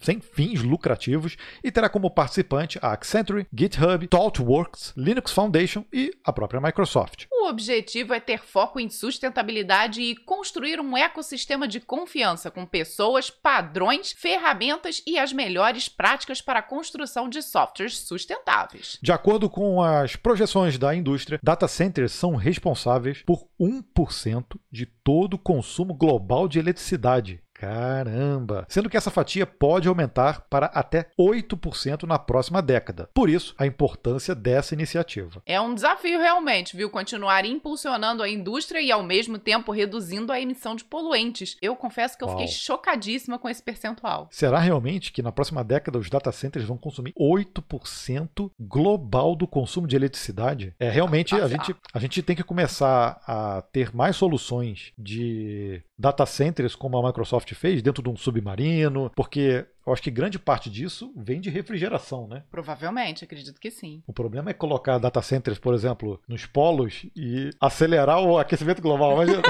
sem 0.00 0.20
fins 0.20 0.60
lucrativos 0.60 1.36
e 1.62 1.70
terá 1.70 1.88
como 1.88 2.10
participante 2.10 2.76
a 2.82 2.92
Accenture, 2.92 3.46
GitHub, 3.54 4.08
ThoughtWorks, 4.08 4.92
Linux 4.96 5.30
Foundation 5.30 5.84
e 5.92 6.10
a 6.24 6.32
própria 6.32 6.60
Microsoft. 6.60 7.26
O 7.30 7.48
objetivo 7.48 8.12
é 8.12 8.18
ter 8.18 8.42
foco 8.42 8.80
em 8.80 8.88
sustentabilidade 8.88 10.02
e 10.02 10.16
construir 10.16 10.80
um 10.80 10.96
ecossistema 10.96 11.68
de 11.68 11.78
confiança 11.80 12.50
com 12.50 12.66
pessoas, 12.66 13.30
padrões, 13.30 14.12
ferramentas 14.12 15.02
e 15.06 15.18
as 15.18 15.32
melhores 15.32 15.88
práticas 15.88 16.40
para 16.40 16.58
a 16.58 16.62
construção 16.62 17.28
de 17.28 17.42
softwares 17.42 17.98
sustentáveis. 17.98 18.98
De 19.00 19.12
acordo 19.12 19.48
com 19.48 19.80
as 19.80 20.16
projeções 20.32 20.78
da 20.78 20.94
indústria, 20.94 21.38
data 21.42 21.68
centers 21.68 22.10
são 22.10 22.36
responsáveis 22.36 23.22
por 23.22 23.46
1% 23.60 24.58
de 24.70 24.86
todo 24.86 25.34
o 25.34 25.38
consumo 25.38 25.92
global 25.92 26.48
de 26.48 26.58
eletricidade. 26.58 27.42
Caramba! 27.62 28.66
Sendo 28.68 28.90
que 28.90 28.96
essa 28.96 29.08
fatia 29.08 29.46
pode 29.46 29.86
aumentar 29.86 30.40
para 30.50 30.66
até 30.66 31.06
8% 31.16 32.02
na 32.02 32.18
próxima 32.18 32.60
década. 32.60 33.08
Por 33.14 33.30
isso, 33.30 33.54
a 33.56 33.64
importância 33.64 34.34
dessa 34.34 34.74
iniciativa. 34.74 35.40
É 35.46 35.60
um 35.60 35.72
desafio 35.72 36.18
realmente, 36.18 36.76
viu? 36.76 36.90
Continuar 36.90 37.44
impulsionando 37.44 38.20
a 38.20 38.28
indústria 38.28 38.80
e 38.80 38.90
ao 38.90 39.04
mesmo 39.04 39.38
tempo 39.38 39.70
reduzindo 39.70 40.32
a 40.32 40.40
emissão 40.40 40.74
de 40.74 40.82
poluentes. 40.82 41.56
Eu 41.62 41.76
confesso 41.76 42.18
que 42.18 42.24
eu 42.24 42.28
Uau. 42.28 42.36
fiquei 42.36 42.52
chocadíssima 42.52 43.38
com 43.38 43.48
esse 43.48 43.62
percentual. 43.62 44.26
Será 44.32 44.58
realmente 44.58 45.12
que 45.12 45.22
na 45.22 45.30
próxima 45.30 45.62
década 45.62 46.00
os 46.00 46.10
data 46.10 46.32
centers 46.32 46.64
vão 46.64 46.76
consumir 46.76 47.14
8% 47.16 48.50
global 48.58 49.36
do 49.36 49.46
consumo 49.46 49.86
de 49.86 49.94
eletricidade? 49.94 50.74
É 50.80 50.90
realmente 50.90 51.36
a 51.36 51.46
gente, 51.46 51.76
a 51.94 51.98
gente 52.00 52.22
tem 52.22 52.34
que 52.34 52.42
começar 52.42 53.20
a 53.24 53.62
ter 53.70 53.94
mais 53.94 54.16
soluções 54.16 54.92
de 54.98 55.80
data 55.96 56.26
centers 56.26 56.74
como 56.74 56.98
a 56.98 57.06
Microsoft 57.06 57.51
fez 57.54 57.82
dentro 57.82 58.02
de 58.02 58.08
um 58.08 58.16
submarino, 58.16 59.10
porque 59.14 59.66
eu 59.86 59.92
acho 59.92 60.02
que 60.02 60.10
grande 60.10 60.38
parte 60.38 60.70
disso 60.70 61.12
vem 61.16 61.40
de 61.40 61.50
refrigeração, 61.50 62.28
né? 62.28 62.44
Provavelmente, 62.50 63.24
acredito 63.24 63.60
que 63.60 63.70
sim. 63.70 64.02
O 64.06 64.12
problema 64.12 64.50
é 64.50 64.54
colocar 64.54 64.98
data 64.98 65.20
centers, 65.20 65.58
por 65.58 65.74
exemplo, 65.74 66.20
nos 66.28 66.46
polos 66.46 67.04
e 67.16 67.50
acelerar 67.60 68.20
o 68.20 68.38
aquecimento 68.38 68.80
global. 68.80 69.12
Imagina. 69.14 69.42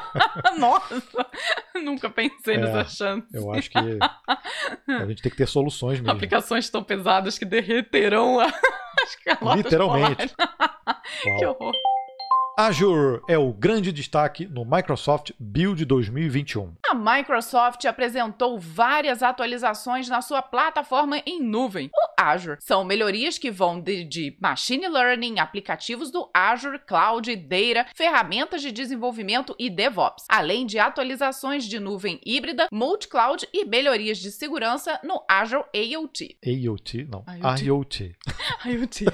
Nossa, 0.58 1.02
nunca 1.82 2.08
pensei 2.08 2.54
é, 2.54 2.58
nessa 2.58 2.84
chance. 2.84 3.26
Eu 3.32 3.52
acho 3.52 3.70
que 3.70 3.78
a 4.88 5.06
gente 5.06 5.22
tem 5.22 5.30
que 5.30 5.36
ter 5.36 5.48
soluções 5.48 6.00
mesmo. 6.00 6.12
Aplicações 6.12 6.70
tão 6.70 6.82
pesadas 6.82 7.38
que 7.38 7.44
derreterão 7.44 8.40
a... 8.40 8.46
as 9.04 9.56
Literalmente. 9.56 10.34
que 11.38 11.44
horror. 11.44 11.74
Azure 12.56 13.20
é 13.28 13.36
o 13.36 13.52
grande 13.52 13.90
destaque 13.90 14.46
no 14.46 14.64
Microsoft 14.64 15.32
Build 15.40 15.84
2021. 15.84 16.72
A 16.88 16.94
Microsoft 16.94 17.84
apresentou 17.84 18.60
várias 18.60 19.24
atualizações 19.24 20.08
na 20.08 20.22
sua 20.22 20.40
plataforma 20.40 21.20
em 21.26 21.42
nuvem, 21.42 21.90
o 21.92 22.22
Azure. 22.22 22.58
São 22.60 22.84
melhorias 22.84 23.38
que 23.38 23.50
vão 23.50 23.80
de, 23.80 24.04
de 24.04 24.36
machine 24.40 24.86
learning, 24.86 25.40
aplicativos 25.40 26.12
do 26.12 26.30
Azure 26.32 26.78
Cloud 26.78 27.34
Data, 27.34 27.90
ferramentas 27.92 28.62
de 28.62 28.70
desenvolvimento 28.70 29.56
e 29.58 29.68
DevOps, 29.68 30.24
além 30.28 30.64
de 30.64 30.78
atualizações 30.78 31.64
de 31.64 31.80
nuvem 31.80 32.20
híbrida, 32.24 32.68
multi-cloud 32.70 33.48
e 33.52 33.64
melhorias 33.64 34.18
de 34.18 34.30
segurança 34.30 35.00
no 35.02 35.24
Azure 35.28 35.64
AOT. 35.74 36.38
AOT? 36.46 37.08
Não. 37.10 37.24
IoT. 37.26 37.64
IoT. 37.64 38.16
IoT. 38.64 39.04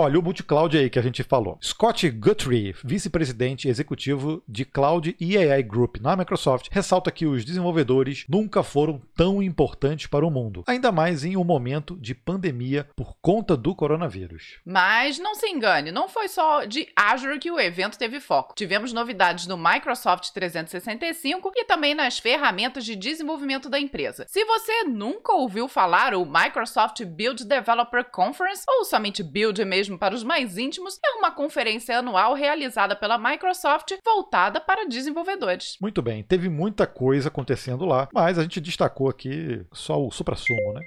Olha, 0.00 0.16
o 0.16 0.22
multi-cloud 0.22 0.78
aí 0.78 0.88
que 0.88 1.00
a 1.00 1.02
gente 1.02 1.24
falou. 1.24 1.58
Scott 1.60 2.08
Guthrie, 2.08 2.72
vice-presidente 2.84 3.66
executivo 3.66 4.40
de 4.46 4.64
Cloud 4.64 5.16
e 5.18 5.36
AI 5.36 5.60
Group 5.64 5.96
na 5.96 6.14
Microsoft, 6.14 6.68
ressalta 6.70 7.10
que 7.10 7.26
os 7.26 7.44
desenvolvedores 7.44 8.24
nunca 8.28 8.62
foram 8.62 9.02
tão 9.16 9.42
importantes 9.42 10.06
para 10.06 10.24
o 10.24 10.30
mundo, 10.30 10.62
ainda 10.68 10.92
mais 10.92 11.24
em 11.24 11.36
um 11.36 11.42
momento 11.42 11.96
de 11.96 12.14
pandemia 12.14 12.88
por 12.94 13.16
conta 13.20 13.56
do 13.56 13.74
coronavírus. 13.74 14.60
Mas 14.64 15.18
não 15.18 15.34
se 15.34 15.48
engane, 15.48 15.90
não 15.90 16.08
foi 16.08 16.28
só 16.28 16.64
de 16.64 16.86
Azure 16.94 17.40
que 17.40 17.50
o 17.50 17.58
evento 17.58 17.98
teve 17.98 18.20
foco. 18.20 18.54
Tivemos 18.54 18.92
novidades 18.92 19.48
no 19.48 19.58
Microsoft 19.58 20.30
365 20.30 21.50
e 21.56 21.64
também 21.64 21.96
nas 21.96 22.20
ferramentas 22.20 22.84
de 22.84 22.94
desenvolvimento 22.94 23.68
da 23.68 23.80
empresa. 23.80 24.26
Se 24.28 24.44
você 24.44 24.84
nunca 24.84 25.32
ouviu 25.32 25.66
falar 25.66 26.14
o 26.14 26.24
Microsoft 26.24 27.04
Build 27.04 27.44
Developer 27.44 28.04
Conference 28.04 28.62
ou 28.68 28.84
somente 28.84 29.24
Build 29.24 29.64
mesmo 29.64 29.87
mesmo 29.88 29.98
para 29.98 30.14
os 30.14 30.22
mais 30.22 30.58
íntimos, 30.58 30.98
é 31.04 31.18
uma 31.18 31.30
conferência 31.30 31.98
anual 31.98 32.34
realizada 32.34 32.94
pela 32.94 33.18
Microsoft 33.18 33.92
voltada 34.04 34.60
para 34.60 34.86
desenvolvedores. 34.86 35.76
Muito 35.80 36.02
bem, 36.02 36.22
teve 36.22 36.48
muita 36.48 36.86
coisa 36.86 37.28
acontecendo 37.28 37.84
lá, 37.86 38.08
mas 38.12 38.38
a 38.38 38.42
gente 38.42 38.60
destacou 38.60 39.08
aqui 39.08 39.64
só 39.72 40.00
o 40.00 40.10
supra-sumo, 40.10 40.74
né? 40.74 40.80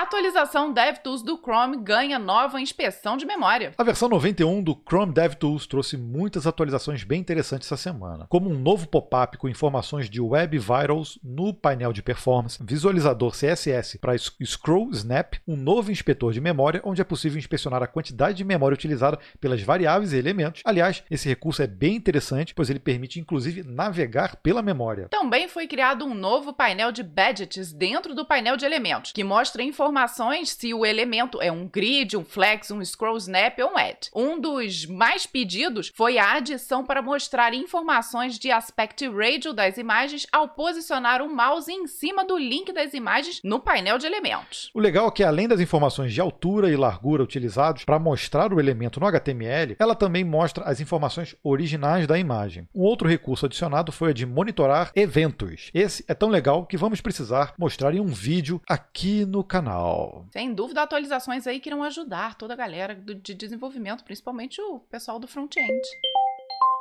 A 0.00 0.04
atualização 0.04 0.72
DevTools 0.72 1.22
do 1.22 1.36
Chrome 1.36 1.76
ganha 1.76 2.18
nova 2.18 2.58
inspeção 2.58 3.18
de 3.18 3.26
memória. 3.26 3.74
A 3.76 3.84
versão 3.84 4.08
91 4.08 4.62
do 4.62 4.74
Chrome 4.74 5.12
DevTools 5.12 5.66
trouxe 5.66 5.98
muitas 5.98 6.46
atualizações 6.46 7.04
bem 7.04 7.20
interessantes 7.20 7.68
essa 7.68 7.76
semana, 7.76 8.24
como 8.30 8.48
um 8.48 8.58
novo 8.58 8.88
pop-up 8.88 9.36
com 9.36 9.46
informações 9.46 10.08
de 10.08 10.18
Web 10.18 10.58
Vitals 10.58 11.18
no 11.22 11.52
painel 11.52 11.92
de 11.92 12.02
performance, 12.02 12.58
visualizador 12.64 13.32
CSS 13.32 13.98
para 13.98 14.16
Scroll 14.16 14.88
Snap, 14.92 15.34
um 15.46 15.54
novo 15.54 15.92
inspetor 15.92 16.32
de 16.32 16.40
memória 16.40 16.80
onde 16.82 17.02
é 17.02 17.04
possível 17.04 17.38
inspecionar 17.38 17.82
a 17.82 17.86
quantidade 17.86 18.38
de 18.38 18.44
memória 18.44 18.74
utilizada 18.74 19.18
pelas 19.38 19.60
variáveis 19.60 20.14
e 20.14 20.16
elementos. 20.16 20.62
Aliás, 20.64 21.04
esse 21.10 21.28
recurso 21.28 21.62
é 21.62 21.66
bem 21.66 21.96
interessante, 21.96 22.54
pois 22.54 22.70
ele 22.70 22.80
permite 22.80 23.20
inclusive 23.20 23.62
navegar 23.64 24.36
pela 24.36 24.62
memória. 24.62 25.10
Também 25.10 25.46
foi 25.46 25.66
criado 25.66 26.06
um 26.06 26.14
novo 26.14 26.54
painel 26.54 26.90
de 26.90 27.02
badges 27.02 27.70
dentro 27.70 28.14
do 28.14 28.24
painel 28.24 28.56
de 28.56 28.64
elementos, 28.64 29.12
que 29.12 29.22
mostra 29.22 29.62
informações 29.62 29.89
informações 29.90 30.50
se 30.50 30.72
o 30.72 30.86
elemento 30.86 31.42
é 31.42 31.50
um 31.50 31.66
grid, 31.66 32.16
um 32.16 32.24
flex, 32.24 32.70
um 32.70 32.84
scroll 32.84 33.16
snap 33.16 33.58
ou 33.58 33.72
um 33.72 33.76
add. 33.76 34.08
Um 34.14 34.40
dos 34.40 34.86
mais 34.86 35.26
pedidos 35.26 35.90
foi 35.96 36.16
a 36.16 36.34
adição 36.34 36.84
para 36.84 37.02
mostrar 37.02 37.52
informações 37.54 38.38
de 38.38 38.52
aspect 38.52 39.08
ratio 39.08 39.52
das 39.52 39.78
imagens 39.78 40.28
ao 40.30 40.46
posicionar 40.46 41.20
o 41.20 41.34
mouse 41.34 41.72
em 41.72 41.88
cima 41.88 42.24
do 42.24 42.38
link 42.38 42.72
das 42.72 42.94
imagens 42.94 43.40
no 43.42 43.58
painel 43.58 43.98
de 43.98 44.06
elementos. 44.06 44.70
O 44.72 44.78
legal 44.78 45.08
é 45.08 45.10
que 45.10 45.24
além 45.24 45.48
das 45.48 45.58
informações 45.58 46.14
de 46.14 46.20
altura 46.20 46.70
e 46.70 46.76
largura 46.76 47.24
utilizados 47.24 47.84
para 47.84 47.98
mostrar 47.98 48.52
o 48.52 48.60
elemento 48.60 49.00
no 49.00 49.06
HTML, 49.06 49.74
ela 49.76 49.96
também 49.96 50.22
mostra 50.22 50.62
as 50.66 50.80
informações 50.80 51.34
originais 51.42 52.06
da 52.06 52.16
imagem. 52.16 52.68
Um 52.72 52.82
outro 52.82 53.08
recurso 53.08 53.46
adicionado 53.46 53.90
foi 53.90 54.10
a 54.10 54.14
de 54.14 54.24
monitorar 54.24 54.92
eventos. 54.94 55.68
Esse 55.74 56.04
é 56.06 56.14
tão 56.14 56.28
legal 56.28 56.64
que 56.64 56.76
vamos 56.76 57.00
precisar 57.00 57.54
mostrar 57.58 57.92
em 57.92 58.00
um 58.00 58.06
vídeo 58.06 58.62
aqui 58.68 59.24
no 59.26 59.42
canal 59.42 59.79
canal. 59.80 60.26
Sem 60.30 60.52
dúvida, 60.52 60.82
atualizações 60.82 61.46
aí 61.46 61.60
que 61.60 61.68
irão 61.68 61.82
ajudar 61.82 62.36
toda 62.36 62.54
a 62.54 62.56
galera 62.56 62.94
de 62.94 63.34
desenvolvimento, 63.34 64.04
principalmente 64.04 64.60
o 64.60 64.80
pessoal 64.80 65.18
do 65.18 65.26
front-end. 65.26 65.80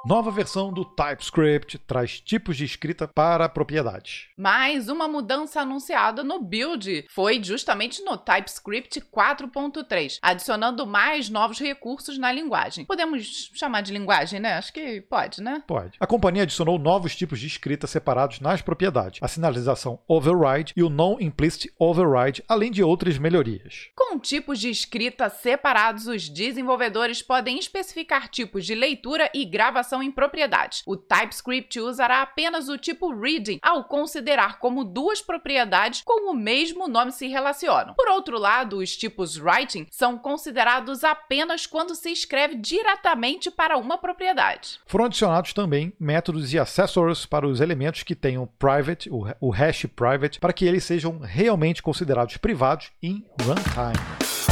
Nova 0.06 0.32
versão 0.32 0.72
do 0.72 0.86
TypeScript 0.86 1.78
traz 1.80 2.22
tipos 2.22 2.56
de 2.56 2.64
escrita 2.64 3.06
para 3.06 3.50
propriedades. 3.50 4.28
Mais 4.38 4.88
uma 4.88 5.10
mudança 5.10 5.60
anunciada 5.60 6.24
no 6.24 6.42
build 6.42 7.06
foi 7.10 7.44
justamente 7.44 8.02
no 8.04 8.18
TypeScript 8.18 9.02
4.3, 9.02 10.18
adicionando 10.22 10.88
mais 10.88 11.30
novos 11.30 11.60
recursos 11.60 12.18
na 12.18 12.32
linguagem. 12.32 12.86
Podemos 12.86 13.52
chamar 13.54 13.82
de 13.82 13.92
linguagem, 13.92 14.40
né? 14.40 14.54
Acho 14.54 14.72
que 14.72 15.02
pode, 15.02 15.44
né? 15.44 15.62
Pode. 15.68 15.98
A 16.00 16.08
companhia 16.08 16.44
adicionou 16.44 16.80
novos 16.80 17.14
tipos 17.14 17.38
de 17.38 17.48
escrita 17.48 17.86
separados 17.86 18.40
nas 18.40 18.62
propriedades, 18.62 19.20
a 19.22 19.28
sinalização 19.28 20.00
override 20.08 20.74
e 20.78 20.82
o 20.82 20.90
non-implicit 20.90 21.74
override, 21.78 22.42
além 22.48 22.72
de 22.72 22.82
outras 22.82 23.18
melhorias. 23.18 23.90
Com 23.98 24.18
tipos 24.18 24.60
de 24.60 24.70
escrita 24.70 25.30
separados, 25.30 26.08
os 26.08 26.30
desenvolvedores 26.30 27.22
podem 27.22 27.60
especificar 27.60 28.30
tipos 28.30 28.66
de 28.66 28.74
leitura 28.74 29.30
e 29.34 29.44
gravação 29.44 29.89
em 30.02 30.12
propriedades. 30.12 30.84
O 30.86 30.96
TypeScript 30.96 31.80
usará 31.80 32.22
apenas 32.22 32.70
o 32.70 32.78
tipo 32.78 33.14
reading 33.14 33.60
ao 33.62 33.84
considerar 33.84 34.60
como 34.60 34.84
duas 34.84 35.22
propriedades 35.22 36.02
com 36.06 36.32
o 36.32 36.34
mesmo 36.34 36.88
nome 36.88 37.12
se 37.12 37.28
relacionam. 37.28 37.94
Por 37.96 38.08
outro 38.10 38.38
lado, 38.38 38.78
os 38.78 38.96
tipos 38.96 39.38
writing 39.38 39.88
são 39.90 40.18
considerados 40.18 41.04
apenas 41.04 41.66
quando 41.66 41.96
se 41.96 42.12
escreve 42.12 42.56
diretamente 42.56 43.50
para 43.50 43.78
uma 43.78 43.98
propriedade. 43.98 44.80
Foram 44.86 45.06
adicionados 45.06 45.54
também 45.54 45.94
métodos 46.00 46.54
e 46.54 46.60
accessors 46.60 47.26
para 47.26 47.48
os 47.48 47.60
elementos 47.60 48.04
que 48.04 48.16
tenham 48.16 48.48
private, 48.60 49.10
o 49.10 49.50
hash 49.50 49.86
private, 49.96 50.40
para 50.40 50.54
que 50.54 50.66
eles 50.66 50.84
sejam 50.84 51.20
realmente 51.20 51.82
considerados 51.82 52.38
privados 52.38 52.92
em 53.02 53.26
runtime. 53.42 54.49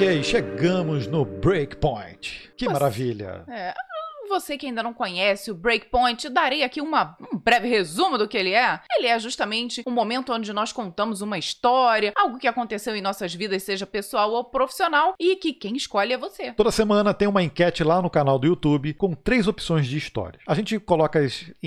Ok, 0.00 0.22
chegamos 0.22 1.06
no 1.06 1.26
breakpoint. 1.26 2.48
Que 2.56 2.66
maravilha! 2.66 3.44
É, 3.46 3.74
você 4.30 4.56
que 4.56 4.66
ainda 4.66 4.82
não 4.82 4.94
conhece 4.94 5.50
o 5.50 5.54
Breakpoint, 5.54 6.28
darei 6.30 6.62
aqui 6.62 6.80
uma, 6.80 7.16
um 7.20 7.36
breve 7.36 7.68
resumo 7.68 8.16
do 8.16 8.28
que 8.28 8.38
ele 8.38 8.52
é. 8.52 8.80
Ele 8.96 9.08
é 9.08 9.18
justamente 9.18 9.82
um 9.86 9.90
momento 9.90 10.32
onde 10.32 10.52
nós 10.52 10.72
contamos 10.72 11.20
uma 11.20 11.36
história, 11.36 12.12
algo 12.16 12.38
que 12.38 12.46
aconteceu 12.46 12.94
em 12.94 13.02
nossas 13.02 13.34
vidas, 13.34 13.64
seja 13.64 13.84
pessoal 13.84 14.30
ou 14.30 14.44
profissional, 14.44 15.14
e 15.18 15.36
que 15.36 15.52
quem 15.52 15.76
escolhe 15.76 16.12
é 16.12 16.18
você. 16.18 16.52
Toda 16.52 16.70
semana 16.70 17.12
tem 17.12 17.26
uma 17.26 17.42
enquete 17.42 17.82
lá 17.82 18.00
no 18.00 18.08
canal 18.08 18.38
do 18.38 18.46
YouTube 18.46 18.94
com 18.94 19.12
três 19.14 19.48
opções 19.48 19.86
de 19.86 19.98
história. 19.98 20.38
A 20.46 20.54
gente 20.54 20.78
coloca 20.78 21.20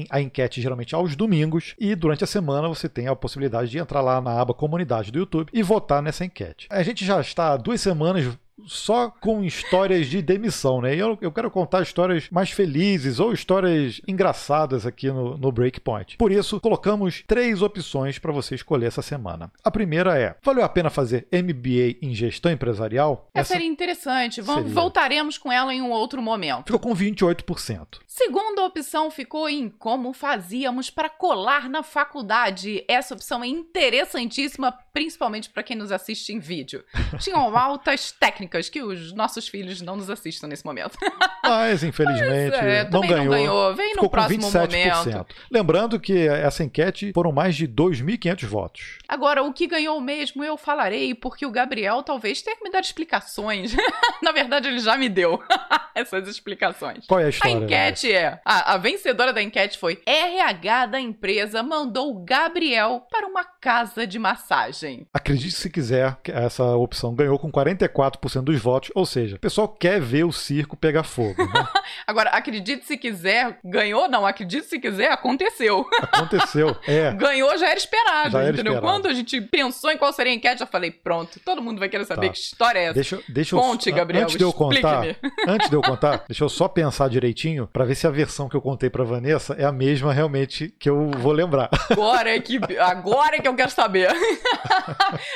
a 0.10 0.22
enquete 0.22 0.62
geralmente 0.62 0.96
aos 0.96 1.16
domingos 1.16 1.76
e 1.78 1.94
durante 1.96 2.24
a 2.24 2.28
semana 2.28 2.70
você 2.70 2.88
tem 2.88 3.08
a 3.08 3.16
possibilidade 3.16 3.70
de 3.70 3.78
entrar 3.78 4.02
lá 4.02 4.22
na 4.22 4.40
aba 4.40 4.54
comunidade 4.54 5.12
do 5.12 5.20
YouTube 5.20 5.50
e 5.52 5.62
votar 5.62 6.02
nessa 6.02 6.24
enquete. 6.24 6.68
A 6.70 6.82
gente 6.82 7.04
já 7.04 7.20
está 7.20 7.52
há 7.52 7.58
duas 7.58 7.82
semanas 7.82 8.26
só 8.66 9.10
com 9.10 9.44
histórias 9.44 10.08
de 10.08 10.22
demissão, 10.22 10.82
né? 10.82 10.96
Eu, 10.96 11.18
eu 11.22 11.32
quero 11.32 11.50
contar 11.50 11.82
histórias 11.82 12.30
mais 12.30 12.52
felizes 12.52 13.20
ou 13.20 13.34
histórias 13.34 14.02
engraçadas 14.08 14.86
aqui 14.86 15.08
no, 15.10 15.38
no 15.38 15.52
Breakpoint. 15.52 16.18
Por 16.18 16.32
isso, 16.32 16.60
colocamos 16.60 17.24
três 17.28 17.62
opções 17.62 18.20
para 18.20 18.32
você 18.32 18.56
escolher 18.56 18.88
essa 18.88 19.02
semana. 19.02 19.52
A 19.64 19.72
primeira 19.72 20.18
é: 20.18 20.36
valeu 20.44 20.64
a 20.64 20.70
pena 20.70 20.90
fazer 20.90 21.28
MBA 21.32 21.98
em 22.02 22.14
gestão 22.14 22.52
empresarial? 22.52 23.30
Essa, 23.34 23.54
seria 23.54 23.68
interessante. 23.68 24.42
Vamos, 24.42 24.64
seria. 24.64 24.76
Voltaremos 24.82 25.38
com 25.38 25.52
ela 25.52 25.74
em 25.74 25.82
um 25.82 25.92
outro 25.92 26.22
momento. 26.22 26.68
Ficou 26.68 26.80
com 26.80 26.96
28%. 26.96 28.00
Segunda 28.08 28.64
opção 28.64 29.10
ficou 29.10 29.50
em 29.50 29.70
como 29.70 30.14
fazíamos 30.14 30.90
para 30.90 31.10
colar 31.10 31.68
na 31.68 31.82
faculdade. 31.82 32.84
Essa 32.88 33.16
opção 33.16 33.44
é 33.44 33.48
interessantíssima, 33.48 34.72
principalmente 34.94 35.50
para 35.50 35.64
quem 35.64 35.76
nos 35.76 35.92
assiste 35.92 36.32
em 36.32 36.40
vídeo. 36.40 36.84
Tinham 37.20 37.58
altas 37.58 38.12
técnicas 38.12 38.43
técnicas 38.44 38.70
que 38.70 38.82
os 38.82 39.14
nossos 39.14 39.48
filhos 39.48 39.82
não 39.82 39.96
nos 39.96 40.10
assistam 40.10 40.48
nesse 40.48 40.66
momento. 40.66 40.98
Mas, 41.44 41.84
infelizmente, 41.84 42.56
Mas, 42.56 42.66
é, 42.66 42.90
não, 42.90 43.02
ganhou. 43.02 43.26
não 43.26 43.32
ganhou. 43.32 43.76
Vem 43.76 43.96
no 43.96 44.10
próximo 44.10 44.50
momento. 44.50 45.28
Lembrando 45.52 46.00
que 46.00 46.28
essa 46.28 46.64
enquete 46.64 47.12
foram 47.14 47.32
mais 47.32 47.56
de 47.56 47.68
2.500 47.68 48.46
votos. 48.46 48.98
Agora, 49.08 49.44
o 49.44 49.54
que 49.54 49.68
ganhou 49.68 50.00
mesmo 50.00 50.44
eu 50.44 50.58
falarei, 50.58 51.14
porque 51.14 51.46
o 51.46 51.52
Gabriel 51.52 52.02
talvez 52.04 52.42
tenha 52.42 52.56
que 52.56 52.64
me 52.64 52.72
dar 52.72 52.80
explicações. 52.80 53.76
Na 54.22 54.32
verdade, 54.32 54.68
ele 54.68 54.80
já 54.80 54.98
me 54.98 55.10
deu 55.10 55.42
essas 55.94 56.28
explicações. 56.28 57.06
Qual 57.06 57.20
é 57.20 57.26
a 57.26 57.30
história? 57.30 57.58
A 57.58 57.60
enquete 57.60 58.12
é... 58.12 58.40
A, 58.46 58.74
a 58.74 58.78
vencedora 58.78 59.34
da 59.34 59.42
enquete 59.42 59.78
foi 59.78 60.02
RH 60.06 60.88
da 60.88 61.00
empresa 61.00 61.62
mandou 61.62 62.12
o 62.12 62.24
Gabriel 62.24 63.06
para 63.12 63.28
uma 63.28 63.44
casa 63.44 64.08
de 64.08 64.18
massagem. 64.18 65.06
Acredite 65.14 65.56
se 65.56 65.70
quiser, 65.70 66.18
essa 66.26 66.64
opção 66.76 67.14
ganhou 67.14 67.38
com 67.38 67.52
44% 67.52 68.24
50% 68.24 68.42
dos 68.44 68.60
votos, 68.62 68.92
ou 68.94 69.06
seja, 69.06 69.36
o 69.36 69.40
pessoal 69.40 69.68
quer 69.68 70.00
ver 70.00 70.24
o 70.24 70.32
circo 70.32 70.76
pegar 70.76 71.04
fogo. 71.04 71.33
Né? 71.38 71.68
Agora, 72.06 72.30
acredite 72.30 72.86
se 72.86 72.98
quiser, 72.98 73.60
ganhou? 73.64 74.10
Não, 74.10 74.26
acredite 74.26 74.66
se 74.66 74.80
quiser, 74.80 75.12
aconteceu. 75.12 75.86
Aconteceu, 76.02 76.76
é. 76.88 77.12
Ganhou 77.16 77.58
já 77.58 77.68
era 77.68 77.78
esperado, 77.78 78.32
já 78.32 78.40
era 78.42 78.50
entendeu? 78.50 78.74
Esperado. 78.74 78.94
Quando 78.94 79.08
a 79.08 79.14
gente 79.14 79.40
pensou 79.42 79.92
em 79.92 79.98
qual 79.98 80.12
seria 80.14 80.32
a 80.32 80.36
enquete, 80.36 80.62
eu 80.62 80.68
falei, 80.68 80.92
pronto, 80.92 81.40
todo 81.40 81.62
mundo 81.62 81.80
vai 81.80 81.90
querer 81.90 82.06
saber 82.06 82.28
tá. 82.28 82.34
que 82.34 82.40
história 82.40 82.80
é 82.80 82.84
essa. 82.84 82.94
Deixa, 82.94 83.20
deixa 83.28 83.56
Conte, 83.56 83.90
eu, 83.90 83.96
Gabriel, 83.96 84.24
antes 84.24 84.38
de 84.38 84.44
eu 84.44 84.54
contar, 84.54 85.04
Antes 85.48 85.70
de 85.70 85.76
eu 85.76 85.82
contar, 85.82 86.24
deixa 86.28 86.44
eu 86.44 86.50
só 86.50 86.68
pensar 86.68 87.10
direitinho 87.10 87.68
para 87.72 87.86
ver 87.86 87.96
se 87.96 88.08
a 88.08 88.10
versão 88.10 88.48
que 88.48 88.56
eu 88.56 88.62
contei 88.62 88.90
para 88.90 89.04
Vanessa 89.04 89.56
é 89.58 89.66
a 89.66 89.72
mesma 89.72 90.14
realmente 90.14 90.74
que 90.80 90.90
eu 90.90 91.12
vou 91.18 91.32
lembrar. 91.32 91.70
Agora 91.90 92.30
é 92.30 92.40
que, 92.40 92.60
agora 92.80 93.38
é 93.38 93.40
que 93.40 93.48
eu 93.48 93.56
quero 93.56 93.72
saber. 93.72 94.10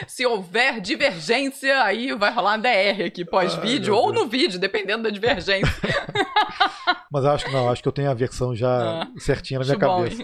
se 0.08 0.26
houver 0.26 0.80
divergência, 0.80 1.82
aí 1.84 2.14
vai 2.14 2.32
rolar 2.32 2.58
DR 2.58 3.06
aqui 3.06 3.26
pós-vídeo 3.26 3.96
ou 3.96 4.14
no 4.14 4.28
vídeo, 4.28 4.60
dependendo 4.60 5.04
da 5.04 5.10
divergência. 5.10 5.68
Mas 7.12 7.26
acho 7.26 7.46
que 7.46 7.52
não, 7.52 7.70
acho 7.70 7.82
que 7.82 7.88
eu 7.88 7.92
tenho 7.92 8.10
a 8.10 8.14
versão 8.14 8.56
já 8.56 9.04
ah, 9.04 9.08
certinha 9.18 9.60
na 9.60 9.66
minha 9.66 9.78
cabeça. 9.78 10.22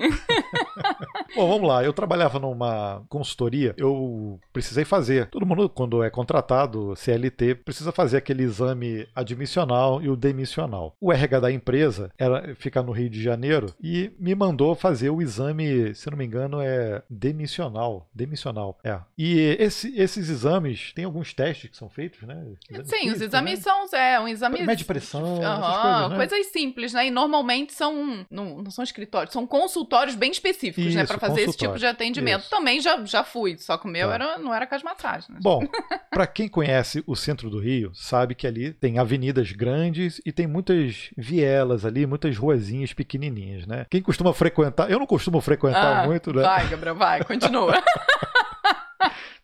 Bom, 1.35 1.47
vamos 1.47 1.67
lá. 1.67 1.83
Eu 1.83 1.93
trabalhava 1.93 2.39
numa 2.39 3.03
consultoria, 3.09 3.73
eu 3.77 4.39
precisei 4.51 4.85
fazer. 4.85 5.27
Todo 5.27 5.45
mundo, 5.45 5.67
quando 5.67 6.03
é 6.03 6.09
contratado, 6.09 6.95
CLT, 6.95 7.55
precisa 7.55 7.91
fazer 7.91 8.17
aquele 8.17 8.43
exame 8.43 9.07
admissional 9.15 10.01
e 10.01 10.09
o 10.09 10.15
demissional. 10.15 10.95
O 11.01 11.11
RH 11.11 11.39
da 11.39 11.51
empresa 11.51 12.11
era 12.17 12.55
ficar 12.55 12.83
no 12.83 12.91
Rio 12.91 13.09
de 13.09 13.21
Janeiro 13.21 13.73
e 13.81 14.11
me 14.19 14.35
mandou 14.35 14.75
fazer 14.75 15.09
o 15.09 15.21
exame, 15.21 15.93
se 15.95 16.09
não 16.09 16.17
me 16.17 16.25
engano, 16.25 16.61
é 16.61 17.01
demissional. 17.09 18.07
Demissional, 18.13 18.77
é. 18.83 18.99
E 19.17 19.39
esse, 19.59 19.97
esses 19.99 20.29
exames, 20.29 20.93
tem 20.93 21.05
alguns 21.05 21.33
testes 21.33 21.69
que 21.69 21.77
são 21.77 21.89
feitos, 21.89 22.21
né? 22.23 22.35
Exame 22.69 22.87
Sim, 22.87 22.95
os 22.95 23.01
físico, 23.01 23.23
exames 23.23 23.59
né? 23.59 23.63
são 23.63 23.99
é, 23.99 24.19
um 24.19 24.27
exame. 24.27 24.63
Mede 24.63 24.85
pressão, 24.85 25.41
Aham, 25.43 26.15
coisas, 26.15 26.37
né? 26.37 26.43
simples, 26.43 26.93
né? 26.93 27.07
E 27.07 27.11
normalmente 27.11 27.73
são. 27.73 28.25
Não, 28.29 28.61
não 28.61 28.71
são 28.71 28.83
escritórios, 28.83 29.33
são 29.33 29.47
consultórios 29.47 30.15
bem 30.15 30.31
específicos, 30.31 30.93
né? 30.93 31.03
Isso, 31.03 31.13
Pra 31.13 31.22
fazer 31.27 31.41
esse 31.41 31.57
tipo 31.57 31.77
de 31.77 31.86
atendimento. 31.86 32.41
Isso. 32.41 32.49
Também 32.49 32.79
já, 32.81 33.03
já 33.05 33.23
fui, 33.23 33.57
só 33.57 33.77
que 33.77 33.86
o 33.86 33.89
meu 33.89 34.07
Tá. 34.09 34.13
era, 34.15 34.38
não 34.38 34.53
era 34.53 34.67
com 34.67 34.75
as 34.75 34.83
massagens. 34.83 35.27
Né? 35.29 35.39
Bom, 35.41 35.62
para 36.09 36.27
quem 36.27 36.47
conhece 36.47 37.03
o 37.07 37.15
centro 37.15 37.49
do 37.49 37.59
Rio, 37.59 37.91
sabe 37.93 38.36
que 38.36 38.45
ali 38.47 38.71
tem 38.73 38.99
avenidas 38.99 39.51
grandes 39.51 40.21
e 40.25 40.31
tem 40.31 40.47
muitas 40.47 41.09
vielas 41.17 41.86
ali, 41.86 42.05
muitas 42.05 42.38
ruazinhas 42.38 42.93
pequenininhas, 42.93 43.65
né? 43.65 43.86
Quem 43.89 44.01
costuma 44.01 44.33
frequentar, 44.33 44.89
eu 44.91 44.99
não 44.99 45.05
costumo 45.07 45.39
frequentar 45.41 46.03
Ah, 46.03 46.05
muito, 46.07 46.33
né? 46.33 46.41
Vai, 46.41 46.67
Gabriel, 46.67 46.95
vai, 46.95 47.23
continua. 47.23 47.81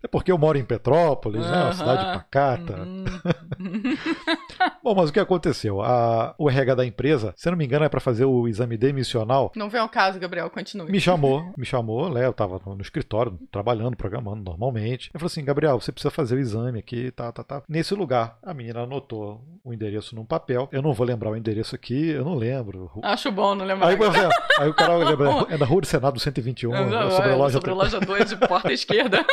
É 0.10 0.12
porque 0.12 0.32
eu 0.32 0.38
moro 0.40 0.58
em 0.58 0.64
Petrópolis, 0.66 1.46
né? 1.46 1.64
Uma 1.66 1.74
cidade 1.74 2.04
pacata. 2.18 2.80
Uhum. 2.82 3.06
Bom, 4.84 4.96
mas 4.96 5.10
o 5.10 5.14
que 5.14 5.20
aconteceu? 5.20 5.82
A- 5.82 6.34
o 6.38 6.50
RH 6.50 6.76
da 6.76 6.86
empresa, 6.86 7.32
se 7.38 7.48
eu 7.48 7.52
não 7.52 7.58
me 7.58 7.66
engano, 7.66 7.86
é 7.86 7.90
para 7.90 8.00
fazer 8.00 8.26
o 8.26 8.48
exame 8.48 8.76
demissional. 8.76 9.52
Não 9.56 9.70
vem 9.70 9.80
ao 9.80 9.88
caso, 9.90 10.20
Gabriel, 10.20 10.50
continue. 10.50 10.92
Me 10.92 11.00
chamou, 11.00 11.52
me 11.58 11.66
chamou, 11.66 12.10
né? 12.10 12.26
Eu 12.26 12.34
tava 12.34 12.60
no 12.66 12.82
escritório, 12.82 13.38
trabalhando, 13.52 13.96
programando 13.96 14.42
normalmente. 14.44 15.12
Eu 15.14 15.20
falei 15.20 15.32
assim, 15.32 15.46
Gabriel, 15.46 15.80
você 15.80 15.92
precisa 15.92 16.10
fazer 16.12 16.36
o 16.36 16.40
exame 16.40 16.80
aqui, 16.80 17.12
tá, 17.12 17.32
tá, 17.32 17.44
tá. 17.44 17.62
Nesse 17.70 17.94
lugar, 17.94 18.38
a 18.42 18.54
menina 18.54 18.82
anotou 18.82 19.42
o 19.64 19.72
endereço 19.74 20.16
num 20.16 20.26
papel. 20.26 20.68
Eu 20.72 20.82
não 20.82 20.94
vou 20.94 21.06
lembrar 21.06 21.30
o 21.30 21.38
endereço 21.38 21.76
aqui, 21.76 22.10
eu 22.10 22.26
não 22.26 22.34
lembro. 22.36 22.90
Acho 23.04 23.32
bom 23.32 23.54
não 23.54 23.66
lembrar. 23.66 23.88
Aí, 23.90 23.98
aí 24.60 24.70
o 24.70 24.74
cara 24.74 24.96
lembra, 24.98 25.46
é 25.50 25.58
da 25.58 25.66
Rua 25.66 25.82
do 25.82 25.88
Senado 25.88 26.20
121, 26.20 26.72
Não, 26.72 26.90
não, 26.90 27.02
é 27.08 27.12
sobre 27.12 27.30
a 27.30 27.34
é, 27.34 27.36
loja. 27.36 27.54
sobre 27.54 27.70
a 27.72 27.74
loja 27.74 28.00
2 28.00 28.30
de 28.30 28.36
porta 28.38 28.72
esquerda. 28.74 29.26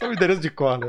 Só 0.00 0.08
o 0.08 0.12
endereço 0.12 0.40
de 0.40 0.50
cor, 0.50 0.78
né? 0.78 0.88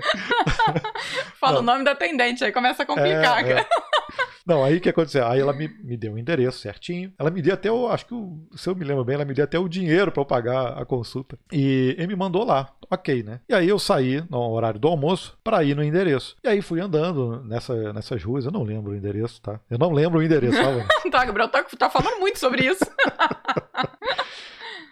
Fala 1.39 1.55
Não. 1.55 1.59
o 1.59 1.63
nome 1.63 1.83
da 1.83 1.91
atendente, 1.91 2.43
aí 2.43 2.51
começa 2.51 2.83
a 2.83 2.85
complicar. 2.85 3.45
É, 3.45 3.51
é. 3.59 3.65
Não, 4.45 4.63
aí 4.63 4.77
o 4.77 4.81
que 4.81 4.89
aconteceu? 4.89 5.27
Aí 5.27 5.39
ela 5.39 5.53
me, 5.53 5.67
me 5.83 5.95
deu 5.95 6.13
o 6.13 6.17
endereço 6.17 6.57
certinho. 6.59 7.13
Ela 7.19 7.29
me 7.29 7.41
deu 7.43 7.53
até 7.53 7.71
o. 7.71 7.87
Acho 7.87 8.07
que, 8.07 8.13
o- 8.15 8.39
se 8.55 8.67
eu 8.67 8.75
me 8.75 8.83
lembro 8.83 9.05
bem, 9.05 9.13
ela 9.13 9.23
me 9.23 9.35
deu 9.35 9.43
até 9.43 9.59
o 9.59 9.67
dinheiro 9.69 10.11
pra 10.11 10.21
eu 10.21 10.25
pagar 10.25 10.79
a 10.81 10.83
consulta. 10.83 11.37
E, 11.51 11.95
e 11.97 12.07
me 12.07 12.15
mandou 12.15 12.43
lá. 12.43 12.69
Ok, 12.89 13.21
né? 13.21 13.39
E 13.47 13.53
aí 13.53 13.69
eu 13.69 13.77
saí 13.77 14.23
no 14.29 14.39
horário 14.49 14.79
do 14.79 14.87
almoço 14.87 15.37
pra 15.43 15.63
ir 15.63 15.75
no 15.75 15.83
endereço. 15.83 16.35
E 16.43 16.47
aí 16.49 16.61
fui 16.61 16.81
andando 16.81 17.43
nessa, 17.43 17.93
nessas 17.93 18.23
ruas. 18.23 18.43
Eu 18.45 18.51
não 18.51 18.63
lembro 18.63 18.91
o 18.93 18.95
endereço, 18.95 19.39
tá? 19.41 19.59
Eu 19.69 19.77
não 19.77 19.91
lembro 19.91 20.19
o 20.19 20.23
endereço, 20.23 20.57
tá? 20.57 20.87
Tá, 21.11 21.25
Gabriel, 21.25 21.47
tá, 21.49 21.63
tá 21.63 21.89
falando 21.89 22.19
muito 22.19 22.39
sobre 22.39 22.65
isso. 22.65 22.83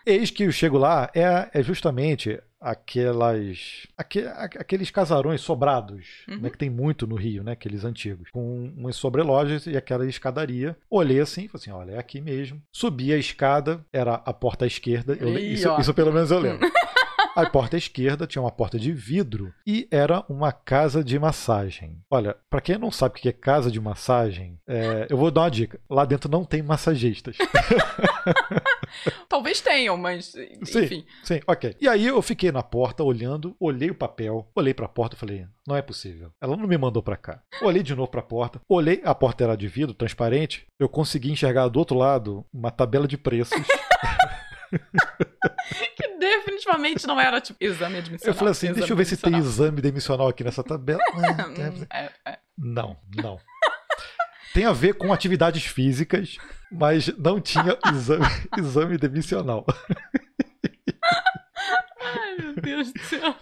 Eis 0.05 0.31
que 0.31 0.43
eu 0.43 0.51
chego 0.51 0.77
lá, 0.77 1.09
é, 1.13 1.49
é 1.53 1.61
justamente 1.63 2.39
aquelas. 2.59 3.87
aque- 3.97 4.25
a- 4.25 4.43
aqueles 4.59 4.91
casarões 4.91 5.41
sobrados, 5.41 6.05
Uhum. 6.27 6.39
né, 6.39 6.49
que 6.49 6.57
tem 6.57 6.69
muito 6.69 7.05
no 7.07 7.15
Rio, 7.15 7.43
né? 7.43 7.53
Aqueles 7.53 7.83
antigos. 7.85 8.29
Com 8.31 8.71
umas 8.77 8.95
sobrelojas 8.95 9.65
e 9.65 9.75
aquela 9.77 10.05
escadaria. 10.07 10.75
Olhei 10.89 11.19
assim, 11.19 11.47
falei 11.47 11.61
assim: 11.61 11.71
olha, 11.71 11.91
é 11.93 11.97
aqui 11.99 12.19
mesmo. 12.21 12.61
Subi 12.71 13.13
a 13.13 13.17
escada, 13.17 13.83
era 13.91 14.15
a 14.15 14.33
porta 14.33 14.65
à 14.65 14.67
esquerda. 14.67 15.17
eu 15.19 15.37
Ih, 15.37 15.53
isso, 15.53 15.79
isso 15.79 15.93
pelo 15.93 16.11
menos 16.11 16.31
eu 16.31 16.39
lembro. 16.39 16.59
A 17.35 17.45
porta 17.45 17.77
esquerda 17.77 18.27
tinha 18.27 18.41
uma 18.41 18.51
porta 18.51 18.77
de 18.79 18.91
vidro 18.91 19.53
e 19.65 19.87
era 19.91 20.23
uma 20.27 20.51
casa 20.51 21.03
de 21.03 21.17
massagem. 21.17 21.97
Olha, 22.09 22.35
pra 22.49 22.61
quem 22.61 22.77
não 22.77 22.91
sabe 22.91 23.17
o 23.17 23.21
que 23.21 23.29
é 23.29 23.33
casa 23.33 23.71
de 23.71 23.79
massagem, 23.79 24.59
é, 24.67 25.07
eu 25.09 25.17
vou 25.17 25.31
dar 25.31 25.41
uma 25.41 25.51
dica. 25.51 25.79
Lá 25.89 26.05
dentro 26.05 26.29
não 26.29 26.43
tem 26.43 26.61
massagistas. 26.61 27.37
Talvez 29.29 29.61
tenham, 29.61 29.95
mas. 29.95 30.25
Sim. 30.63 30.83
Enfim. 30.83 31.05
Sim, 31.23 31.39
ok. 31.47 31.75
E 31.79 31.87
aí 31.87 32.05
eu 32.07 32.21
fiquei 32.21 32.51
na 32.51 32.63
porta 32.63 33.03
olhando, 33.03 33.55
olhei 33.59 33.89
o 33.89 33.95
papel, 33.95 34.47
olhei 34.55 34.73
pra 34.73 34.87
porta 34.87 35.15
e 35.15 35.19
falei, 35.19 35.45
não 35.67 35.75
é 35.75 35.81
possível. 35.81 36.31
Ela 36.41 36.57
não 36.57 36.67
me 36.67 36.77
mandou 36.77 37.03
pra 37.03 37.15
cá. 37.15 37.41
Olhei 37.61 37.83
de 37.83 37.95
novo 37.95 38.09
pra 38.09 38.21
porta, 38.21 38.59
olhei, 38.67 39.01
a 39.05 39.13
porta 39.13 39.43
era 39.43 39.55
de 39.55 39.67
vidro, 39.67 39.93
transparente. 39.93 40.65
Eu 40.79 40.89
consegui 40.89 41.31
enxergar 41.31 41.67
do 41.67 41.79
outro 41.79 41.97
lado 41.97 42.45
uma 42.51 42.71
tabela 42.71 43.07
de 43.07 43.17
preços. 43.17 43.59
Que 45.95 46.17
definitivamente 46.17 47.05
não 47.07 47.19
era, 47.19 47.39
tipo, 47.41 47.57
exame 47.63 47.97
admissional. 47.97 48.33
eu 48.33 48.37
falei 48.37 48.51
assim, 48.51 48.71
deixa 48.73 48.91
eu 48.93 48.97
ver 48.97 49.05
se 49.05 49.17
tem 49.17 49.37
exame 49.37 49.81
demissional 49.81 50.27
aqui 50.27 50.43
nessa 50.43 50.63
tabela. 50.63 50.99
Deve- 51.55 51.87
É, 51.91 52.09
é. 52.25 52.37
Não, 52.57 52.97
não. 53.15 53.39
Tem 54.53 54.65
a 54.65 54.71
ver 54.71 54.95
com 54.95 55.13
atividades 55.13 55.63
físicas, 55.65 56.37
mas 56.71 57.07
não 57.17 57.39
tinha 57.39 57.77
exame, 57.93 58.25
exame 58.57 58.97
demissional. 58.97 59.65
Ai, 62.01 62.35
meu 62.39 62.55
Deus 62.55 62.91
do 62.91 62.99
céu. 63.01 63.35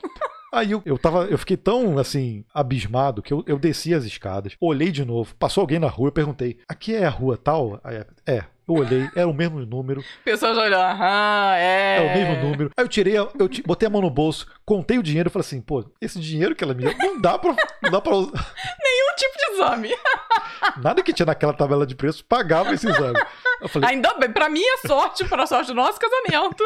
Aí 0.54 0.72
eu, 0.72 0.82
eu 0.86 0.98
tava, 0.98 1.26
eu 1.26 1.38
fiquei 1.38 1.58
tão 1.58 1.98
assim, 1.98 2.44
abismado 2.54 3.22
que 3.22 3.34
eu, 3.34 3.44
eu 3.48 3.60
desci 3.60 3.94
as 3.94 4.06
escadas, 4.06 4.56
olhei 4.60 4.92
de 4.92 5.04
novo, 5.06 5.36
passou 5.36 5.62
alguém 5.62 5.78
na 5.80 5.88
rua, 5.88 6.08
eu 6.08 6.12
perguntei, 6.14 6.58
aqui 6.68 6.96
é 6.96 7.06
a 7.06 7.10
rua 7.10 7.38
tal? 7.38 7.80
Aí, 7.84 8.04
é, 8.26 8.44
eu 8.68 8.76
olhei, 8.76 9.10
era 9.16 9.28
o 9.28 9.34
mesmo 9.34 9.60
número, 9.66 10.04
Pessoas 10.24 10.56
já 10.56 10.64
olham, 10.64 10.82
aham, 10.82 11.56
é. 11.56 11.98
é 11.98 12.02
o 12.02 12.18
mesmo 12.18 12.50
número. 12.50 12.72
Aí 12.76 12.84
eu 12.84 12.88
tirei, 12.90 13.18
eu 13.18 13.32
botei 13.66 13.88
a 13.88 13.90
mão 13.90 14.02
no 14.02 14.10
bolso, 14.10 14.48
contei 14.66 14.98
o 14.98 15.04
dinheiro 15.04 15.30
e 15.30 15.32
falei 15.32 15.46
assim, 15.46 15.62
pô, 15.62 15.86
esse 16.02 16.20
dinheiro 16.20 16.56
que 16.56 16.64
ela 16.64 16.74
me 16.74 16.84
deu, 16.84 16.98
não 16.98 17.22
dá 17.22 17.38
pra, 17.38 17.56
não 17.82 17.92
dá 17.92 18.02
pra 18.02 18.16
usar. 18.16 18.32
Nenhum 18.84 19.16
tipo 19.16 19.38
de 19.38 19.54
exame. 19.54 19.90
Nada 20.82 21.02
que 21.02 21.14
tinha 21.14 21.26
naquela 21.26 21.54
tabela 21.54 21.86
de 21.86 21.96
preço 21.96 22.24
pagava 22.26 22.74
esse 22.74 22.88
exame. 22.88 23.20
Eu 23.62 23.68
falei, 23.68 23.90
Ainda 23.90 24.14
bem, 24.16 24.32
pra 24.32 24.50
minha 24.50 24.78
sorte, 24.86 25.26
pra 25.26 25.48
sorte 25.48 25.68
do 25.68 25.74
nosso 25.74 26.00
casamento, 26.00 26.64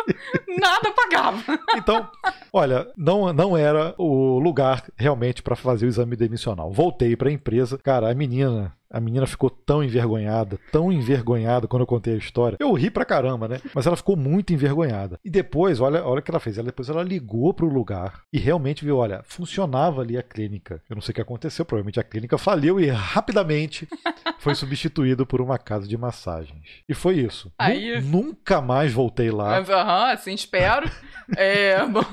nada 0.59 0.91
pagava. 0.91 1.41
Então, 1.75 2.09
olha, 2.51 2.87
não, 2.97 3.31
não 3.31 3.55
era 3.57 3.95
o 3.97 4.39
lugar 4.39 4.83
realmente 4.97 5.41
para 5.41 5.55
fazer 5.55 5.85
o 5.85 5.89
exame 5.89 6.15
demissional. 6.15 6.71
Voltei 6.71 7.15
para 7.15 7.29
a 7.29 7.31
empresa. 7.31 7.77
Cara, 7.77 8.11
a 8.11 8.13
menina, 8.13 8.73
a 8.89 8.99
menina 8.99 9.25
ficou 9.25 9.49
tão 9.49 9.83
envergonhada, 9.83 10.59
tão 10.71 10.91
envergonhada 10.91 11.67
quando 11.67 11.81
eu 11.81 11.87
contei 11.87 12.13
a 12.13 12.17
história. 12.17 12.57
Eu 12.59 12.73
ri 12.73 12.91
pra 12.91 13.05
caramba, 13.05 13.47
né? 13.47 13.61
Mas 13.73 13.87
ela 13.87 13.95
ficou 13.95 14.17
muito 14.17 14.53
envergonhada. 14.53 15.17
E 15.23 15.29
depois, 15.29 15.79
olha, 15.79 16.03
olha 16.03 16.19
o 16.19 16.21
que 16.21 16.29
ela 16.29 16.39
fez. 16.39 16.57
Ela, 16.57 16.67
depois 16.67 16.89
ela 16.89 17.03
ligou 17.03 17.53
pro 17.53 17.67
lugar 17.67 18.21
e 18.33 18.37
realmente 18.37 18.83
viu, 18.83 18.97
olha, 18.97 19.21
funcionava 19.23 20.01
ali 20.01 20.17
a 20.17 20.23
clínica. 20.23 20.81
Eu 20.89 20.95
não 20.95 21.01
sei 21.01 21.13
o 21.13 21.15
que 21.15 21.21
aconteceu, 21.21 21.63
provavelmente 21.63 21.99
a 21.99 22.03
clínica 22.03 22.37
faliu 22.37 22.79
e 22.79 22.87
rapidamente 22.89 23.80
foi 24.39 24.55
substituído 24.55 25.25
por 25.25 25.41
uma 25.41 25.57
casa 25.57 25.87
de 25.87 25.97
massagens. 25.97 26.65
E 26.87 26.93
foi 26.93 27.15
isso. 27.15 27.51
Aí- 27.57 28.01
Nunca 28.01 28.61
mais 28.61 28.91
voltei 28.93 29.29
lá. 29.31 29.57
Aham, 29.59 30.11
assim 30.11 30.33
espero. 30.33 30.89
É, 31.37 31.83
bom. 31.87 32.03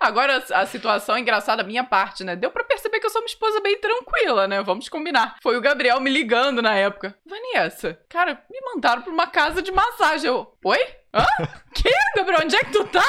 Agora, 0.00 0.42
a 0.52 0.66
situação 0.66 1.18
engraçada, 1.18 1.62
a 1.62 1.66
minha 1.66 1.84
parte, 1.84 2.24
né? 2.24 2.36
Deu 2.36 2.50
pra 2.50 2.64
perceber 2.64 3.00
que 3.00 3.06
eu 3.06 3.10
sou 3.10 3.20
uma 3.20 3.26
esposa 3.26 3.60
bem 3.60 3.78
tranquila, 3.80 4.46
né? 4.46 4.62
Vamos 4.62 4.88
combinar. 4.88 5.36
Foi 5.42 5.56
o 5.56 5.60
Gabriel 5.60 6.00
me 6.00 6.10
ligando 6.10 6.60
na 6.62 6.74
época. 6.74 7.16
Vanessa, 7.26 7.98
cara, 8.08 8.42
me 8.50 8.60
mandaram 8.60 9.02
pra 9.02 9.12
uma 9.12 9.26
casa 9.26 9.60
de 9.62 9.70
massagem. 9.72 10.28
Eu, 10.28 10.52
oi? 10.64 10.78
Hã? 11.12 11.24
Que, 11.74 11.90
Gabriel? 12.16 12.40
Onde 12.44 12.54
é 12.54 12.60
que 12.60 12.70
tu 12.70 12.84
tá? 12.84 13.02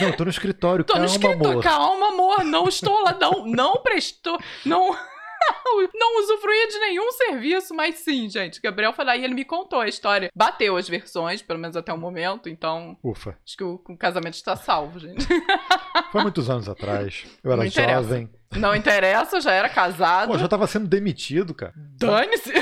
Não, 0.00 0.12
tô 0.12 0.24
no 0.24 0.30
escritório, 0.30 0.82
Tô 0.84 0.94
no 0.94 1.00
calma, 1.00 1.14
escritório. 1.14 1.50
amor. 1.50 1.62
Calma, 1.62 2.08
amor. 2.08 2.44
Não 2.44 2.66
estou 2.66 3.02
lá. 3.02 3.12
Não, 3.20 3.46
não 3.46 3.76
prestou. 3.82 4.38
Não. 4.64 4.96
Não 5.94 6.20
usufruía 6.20 6.68
de 6.68 6.78
nenhum 6.78 7.10
serviço, 7.12 7.74
mas 7.74 7.96
sim, 7.96 8.28
gente. 8.28 8.60
Gabriel 8.60 8.92
foi 8.92 9.04
lá 9.04 9.16
e 9.16 9.24
ele 9.24 9.34
me 9.34 9.44
contou 9.44 9.80
a 9.80 9.88
história. 9.88 10.30
Bateu 10.34 10.76
as 10.76 10.88
versões, 10.88 11.42
pelo 11.42 11.58
menos 11.58 11.76
até 11.76 11.92
o 11.92 11.98
momento, 11.98 12.48
então 12.48 12.96
Ufa, 13.02 13.36
acho 13.44 13.56
que 13.56 13.64
o, 13.64 13.80
o 13.88 13.96
casamento 13.96 14.34
está 14.34 14.56
salvo, 14.56 14.98
gente. 14.98 15.26
foi 16.12 16.22
muitos 16.22 16.50
anos 16.50 16.68
atrás. 16.68 17.26
Eu 17.42 17.52
era 17.52 17.66
jovem. 17.68 18.28
Não 18.56 18.74
interessa, 18.74 19.40
já 19.40 19.52
era 19.52 19.68
casado. 19.68 20.32
Pô, 20.32 20.38
já 20.38 20.48
tava 20.48 20.66
sendo 20.66 20.88
demitido, 20.88 21.54
cara. 21.54 21.72
Dane-se. 21.76 22.52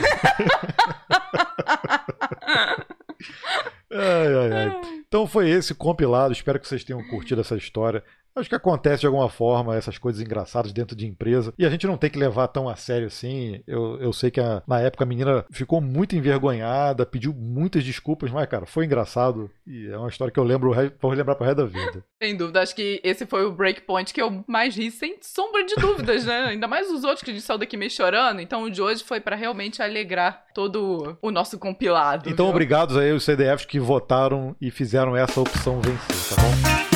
Ai, 3.90 4.34
ai, 4.34 4.52
ai. 4.52 4.80
Então 5.08 5.26
foi 5.26 5.48
esse 5.48 5.74
compilado. 5.74 6.32
Espero 6.32 6.60
que 6.60 6.68
vocês 6.68 6.84
tenham 6.84 7.02
curtido 7.08 7.40
essa 7.40 7.56
história. 7.56 8.04
Acho 8.38 8.48
que 8.48 8.54
acontece 8.54 9.00
de 9.00 9.06
alguma 9.06 9.28
forma 9.28 9.76
essas 9.76 9.98
coisas 9.98 10.20
engraçadas 10.22 10.72
dentro 10.72 10.96
de 10.96 11.06
empresa. 11.06 11.52
E 11.58 11.66
a 11.66 11.70
gente 11.70 11.86
não 11.86 11.96
tem 11.96 12.10
que 12.10 12.18
levar 12.18 12.48
tão 12.48 12.68
a 12.68 12.76
sério 12.76 13.06
assim. 13.06 13.62
Eu, 13.66 13.98
eu 14.00 14.12
sei 14.12 14.30
que 14.30 14.40
a, 14.40 14.62
na 14.66 14.80
época 14.80 15.04
a 15.04 15.06
menina 15.06 15.44
ficou 15.50 15.80
muito 15.80 16.14
envergonhada, 16.16 17.04
pediu 17.04 17.34
muitas 17.34 17.84
desculpas, 17.84 18.30
mas, 18.30 18.48
cara, 18.48 18.66
foi 18.66 18.84
engraçado. 18.84 19.50
E 19.66 19.88
é 19.88 19.96
uma 19.96 20.08
história 20.08 20.32
que 20.32 20.38
eu 20.38 20.44
lembro, 20.44 20.72
vou 21.00 21.10
lembrar 21.12 21.34
pro 21.34 21.44
resto 21.44 21.58
da 21.58 21.66
vida. 21.66 22.04
Sem 22.22 22.36
dúvida, 22.36 22.62
acho 22.62 22.74
que 22.74 23.00
esse 23.04 23.26
foi 23.26 23.44
o 23.44 23.52
breakpoint 23.52 24.12
que 24.12 24.20
eu 24.20 24.44
mais 24.46 24.76
ri, 24.76 24.90
sem 24.90 25.18
sombra 25.22 25.64
de 25.64 25.76
dúvidas, 25.76 26.24
né? 26.24 26.46
Ainda 26.46 26.66
mais 26.66 26.90
os 26.90 27.04
outros 27.04 27.22
que 27.22 27.30
a 27.30 27.32
gente 27.32 27.44
saiu 27.44 27.58
daqui 27.58 27.76
meio 27.76 27.90
chorando. 27.90 28.40
Então 28.40 28.64
o 28.64 28.70
de 28.70 28.82
hoje 28.82 29.04
foi 29.04 29.20
para 29.20 29.36
realmente 29.36 29.80
alegrar 29.80 30.44
todo 30.52 31.16
o 31.22 31.30
nosso 31.30 31.58
compilado. 31.58 32.28
Então, 32.28 32.46
viu? 32.46 32.50
obrigados 32.50 32.96
aí 32.96 33.12
os 33.12 33.22
CDFs 33.22 33.64
que 33.66 33.78
votaram 33.78 34.56
e 34.60 34.68
fizeram 34.70 35.16
essa 35.16 35.40
opção 35.40 35.80
vencer, 35.80 36.34
tá 36.36 36.42
bom? 36.42 36.87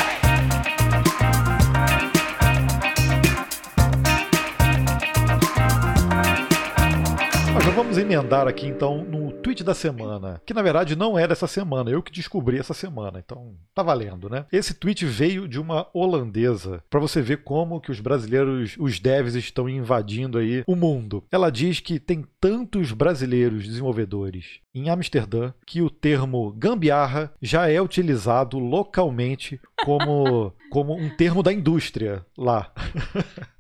Vamos 7.93 7.99
emendar 7.99 8.49
aqui 8.49 8.67
então 8.67 9.05
no 9.05 9.31
tweet 9.31 9.63
da 9.63 9.75
semana, 9.75 10.41
que 10.47 10.55
na 10.55 10.63
verdade 10.63 10.97
não 10.97 11.19
é 11.19 11.29
dessa 11.29 11.47
semana, 11.47 11.91
eu 11.91 12.03
que 12.03 12.11
descobri 12.11 12.59
essa 12.59 12.73
semana, 12.73 13.23
então 13.23 13.55
tá 13.75 13.83
valendo, 13.83 14.31
né? 14.31 14.47
Esse 14.51 14.73
tweet 14.73 15.05
veio 15.05 15.47
de 15.47 15.61
uma 15.61 15.87
holandesa, 15.93 16.83
para 16.89 16.99
você 16.99 17.21
ver 17.21 17.45
como 17.45 17.83
que 17.83 17.91
os 17.91 18.01
brasileiros, 18.01 18.77
os 18.79 18.99
devs 18.99 19.35
estão 19.35 19.69
invadindo 19.69 20.39
aí 20.39 20.65
o 20.67 20.75
mundo. 20.75 21.23
Ela 21.31 21.51
diz 21.51 21.81
que 21.81 22.01
tem 22.01 22.25
tantos 22.41 22.93
brasileiros 22.93 23.67
desenvolvedores 23.67 24.62
em 24.75 24.89
Amsterdã 24.89 25.53
que 25.67 25.83
o 25.83 25.91
termo 25.91 26.53
gambiarra 26.53 27.33
já 27.41 27.69
é 27.69 27.81
utilizado 27.81 28.59
localmente 28.59 29.61
como, 29.85 30.53
como 30.71 30.95
um 30.95 31.11
termo 31.11 31.43
da 31.43 31.53
indústria 31.53 32.25
lá. 32.37 32.73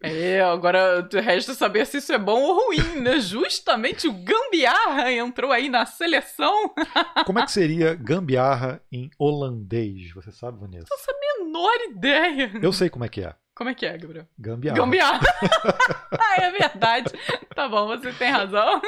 É, 0.03 0.42
agora 0.42 1.09
resta 1.12 1.55
saber 1.55 1.87
se 1.87 1.98
isso 1.98 2.12
é 2.12 2.18
bom 2.18 2.40
ou 2.40 2.66
ruim, 2.66 3.01
né? 3.01 3.20
Justamente 3.20 4.09
o 4.09 4.12
gambiarra 4.12 5.12
entrou 5.12 5.53
aí 5.53 5.68
na 5.68 5.87
seleção. 5.87 6.72
Como 7.27 7.38
é 7.38 7.44
que 7.44 7.53
seria 7.53 7.94
gambiarra 7.94 8.83
em 8.90 9.11
holandês? 9.18 10.12
Você 10.12 10.33
sabe, 10.33 10.59
Vanessa? 10.59 10.87
Não 10.90 10.98
faço 10.98 11.11
a 11.11 11.44
menor 11.44 11.81
ideia. 11.90 12.53
Eu 12.61 12.72
sei 12.72 12.88
como 12.88 13.05
é 13.05 13.09
que 13.09 13.20
é. 13.20 13.35
Como 13.54 13.68
é 13.68 13.74
que 13.74 13.84
é, 13.84 13.98
Gabriel? 13.98 14.24
Gambiarra. 14.38 14.78
Gambiarra. 14.78 15.20
ah, 16.18 16.42
é 16.42 16.50
verdade. 16.50 17.12
Tá 17.54 17.68
bom, 17.68 17.86
você 17.86 18.10
tem 18.12 18.30
razão. 18.30 18.80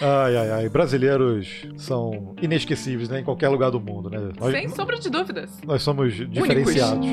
ai, 0.00 0.36
ai, 0.36 0.50
ai. 0.50 0.68
Brasileiros 0.68 1.66
são 1.78 2.36
inesquecíveis, 2.42 3.08
né? 3.08 3.20
Em 3.20 3.24
qualquer 3.24 3.48
lugar 3.48 3.70
do 3.70 3.80
mundo, 3.80 4.10
né? 4.10 4.18
Nós, 4.38 4.52
Sem 4.52 4.68
sombra 4.68 4.98
de 4.98 5.08
dúvidas. 5.08 5.50
Nós 5.64 5.82
somos 5.82 6.14
diferenciados. 6.14 7.06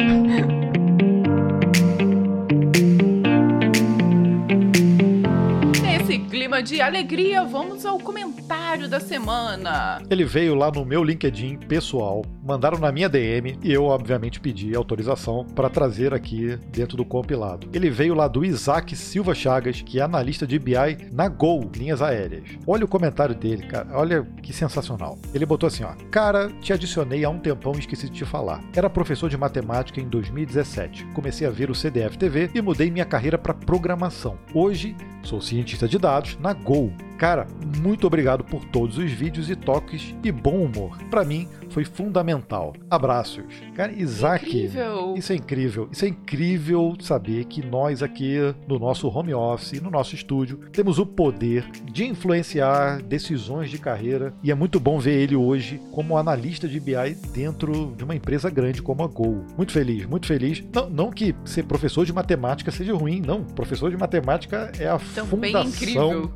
clima 6.29 6.63
de 6.63 6.81
alegria, 6.81 7.43
vamos 7.43 7.85
ao 7.85 7.99
comentário 7.99 8.87
da 8.87 8.99
semana. 8.99 10.01
Ele 10.09 10.23
veio 10.23 10.55
lá 10.55 10.71
no 10.71 10.85
meu 10.85 11.03
LinkedIn 11.03 11.57
pessoal, 11.57 12.23
mandaram 12.49 12.79
na 12.79 12.91
minha 12.91 13.07
DM 13.07 13.59
e 13.63 13.71
eu, 13.71 13.83
obviamente, 13.83 14.39
pedi 14.39 14.75
autorização 14.75 15.45
para 15.53 15.69
trazer 15.69 16.15
aqui 16.15 16.57
dentro 16.71 16.97
do 16.97 17.05
compilado. 17.05 17.69
Ele 17.71 17.91
veio 17.91 18.15
lá 18.15 18.27
do 18.27 18.43
Isaac 18.43 18.95
Silva 18.95 19.35
Chagas, 19.35 19.83
que 19.83 19.99
é 19.99 20.01
analista 20.01 20.47
de 20.47 20.57
BI 20.57 20.73
na 21.11 21.27
Gol, 21.27 21.69
linhas 21.75 22.01
aéreas. 22.01 22.45
Olha 22.65 22.85
o 22.85 22.87
comentário 22.87 23.35
dele, 23.35 23.67
cara. 23.67 23.89
Olha 23.93 24.27
que 24.41 24.51
sensacional. 24.51 25.19
Ele 25.31 25.45
botou 25.45 25.67
assim, 25.67 25.83
ó: 25.83 25.91
"Cara, 26.09 26.49
te 26.59 26.73
adicionei 26.73 27.23
há 27.23 27.29
um 27.29 27.37
tempão 27.37 27.73
e 27.75 27.79
esqueci 27.79 28.09
de 28.09 28.17
te 28.17 28.25
falar. 28.25 28.63
Era 28.75 28.89
professor 28.89 29.29
de 29.29 29.37
matemática 29.37 30.01
em 30.01 30.09
2017. 30.09 31.05
Comecei 31.13 31.45
a 31.45 31.51
ver 31.51 31.69
o 31.69 31.75
CDF 31.75 32.17
TV 32.17 32.49
e 32.55 32.61
mudei 32.63 32.89
minha 32.89 33.05
carreira 33.05 33.37
para 33.37 33.53
programação. 33.53 34.39
Hoje 34.55 34.95
sou 35.21 35.39
cientista 35.39 35.87
de 35.87 35.99
dados 35.99 36.35
na 36.39 36.53
Gol. 36.53 36.91
Cara, 37.19 37.45
muito 37.77 38.07
obrigado 38.07 38.45
por 38.45 38.63
todos 38.63 38.97
os 38.97 39.11
vídeos 39.11 39.49
e 39.49 39.55
toques 39.55 40.15
e 40.23 40.31
bom 40.31 40.63
humor. 40.63 40.97
Para 41.09 41.25
mim, 41.25 41.49
foi 41.69 41.85
fundamental. 41.85 42.73
Abraços. 42.89 43.45
Cara, 43.75 43.91
Isaac, 43.91 44.45
incrível. 44.45 45.13
isso 45.17 45.31
é 45.31 45.35
incrível. 45.35 45.89
Isso 45.91 46.05
é 46.05 46.07
incrível 46.07 46.95
saber 46.99 47.45
que 47.45 47.65
nós 47.65 48.03
aqui 48.03 48.37
no 48.67 48.79
nosso 48.79 49.07
home 49.07 49.33
office, 49.33 49.81
no 49.81 49.89
nosso 49.89 50.15
estúdio, 50.15 50.59
temos 50.71 50.99
o 50.99 51.05
poder 51.05 51.69
de 51.91 52.05
influenciar 52.05 53.01
decisões 53.01 53.69
de 53.69 53.77
carreira 53.77 54.33
e 54.43 54.51
é 54.51 54.55
muito 54.55 54.79
bom 54.79 54.99
ver 54.99 55.19
ele 55.19 55.35
hoje 55.35 55.79
como 55.91 56.17
analista 56.17 56.67
de 56.67 56.79
BI 56.79 57.15
dentro 57.33 57.93
de 57.97 58.03
uma 58.03 58.15
empresa 58.15 58.49
grande 58.49 58.81
como 58.81 59.03
a 59.03 59.07
Gol. 59.07 59.45
Muito 59.57 59.71
feliz, 59.71 60.05
muito 60.05 60.27
feliz. 60.27 60.63
Não, 60.73 60.89
não 60.89 61.11
que 61.11 61.35
ser 61.45 61.63
professor 61.63 62.05
de 62.05 62.13
matemática 62.13 62.71
seja 62.71 62.93
ruim, 62.93 63.21
não. 63.21 63.43
Professor 63.43 63.89
de 63.89 63.97
matemática 63.97 64.71
é 64.79 64.87
a 64.87 64.99
Também 64.99 65.51
fundação 65.51 66.31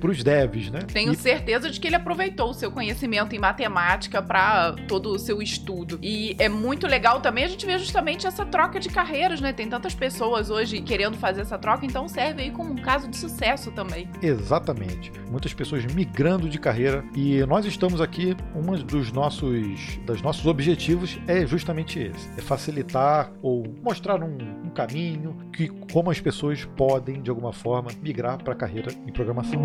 para 0.00 0.10
os 0.10 0.22
devs, 0.22 0.70
né? 0.70 0.80
Tenho 0.92 1.12
e... 1.12 1.16
certeza 1.16 1.70
de 1.70 1.80
que 1.80 1.86
ele 1.86 1.96
aproveitou 1.96 2.50
o 2.50 2.54
seu 2.54 2.70
conhecimento 2.70 3.34
em 3.34 3.38
matemática 3.38 4.22
para 4.22 4.74
todo 4.86 5.10
o 5.10 5.18
seu 5.18 5.42
estudo. 5.42 5.98
E 6.02 6.36
é 6.38 6.48
muito 6.48 6.86
legal 6.86 7.20
também 7.20 7.44
a 7.44 7.48
gente 7.48 7.64
ver 7.64 7.78
justamente 7.78 8.26
essa 8.26 8.44
troca 8.44 8.78
de 8.78 8.88
carreiras, 8.88 9.40
né? 9.40 9.52
Tem 9.52 9.68
tantas 9.68 9.94
pessoas 9.94 10.50
hoje 10.50 10.80
querendo 10.80 11.16
fazer 11.16 11.42
essa 11.42 11.58
troca, 11.58 11.84
então 11.84 12.08
serve 12.08 12.42
aí 12.42 12.50
como 12.50 12.72
um 12.72 12.76
caso 12.76 13.08
de 13.08 13.16
sucesso 13.16 13.70
também. 13.70 14.08
Exatamente. 14.22 15.12
Muitas 15.30 15.52
pessoas 15.52 15.84
migrando 15.86 16.48
de 16.48 16.58
carreira 16.58 17.04
e 17.14 17.44
nós 17.46 17.64
estamos 17.66 18.00
aqui, 18.00 18.36
um 18.54 18.74
dos 18.84 19.12
nossos, 19.12 19.98
dos 20.06 20.22
nossos 20.22 20.46
objetivos 20.46 21.18
é 21.26 21.46
justamente 21.46 21.98
esse: 21.98 22.28
é 22.36 22.42
facilitar 22.42 23.32
ou 23.42 23.64
mostrar 23.82 24.22
um, 24.22 24.36
um 24.64 24.70
caminho 24.70 25.36
que 25.52 25.68
como 25.92 26.10
as 26.10 26.20
pessoas 26.20 26.64
podem 26.76 27.22
de 27.22 27.30
alguma 27.30 27.52
forma 27.52 27.90
migrar 28.02 28.42
para 28.42 28.52
a 28.52 28.56
carreira 28.56 28.92
em 29.06 29.12
programação. 29.12 29.62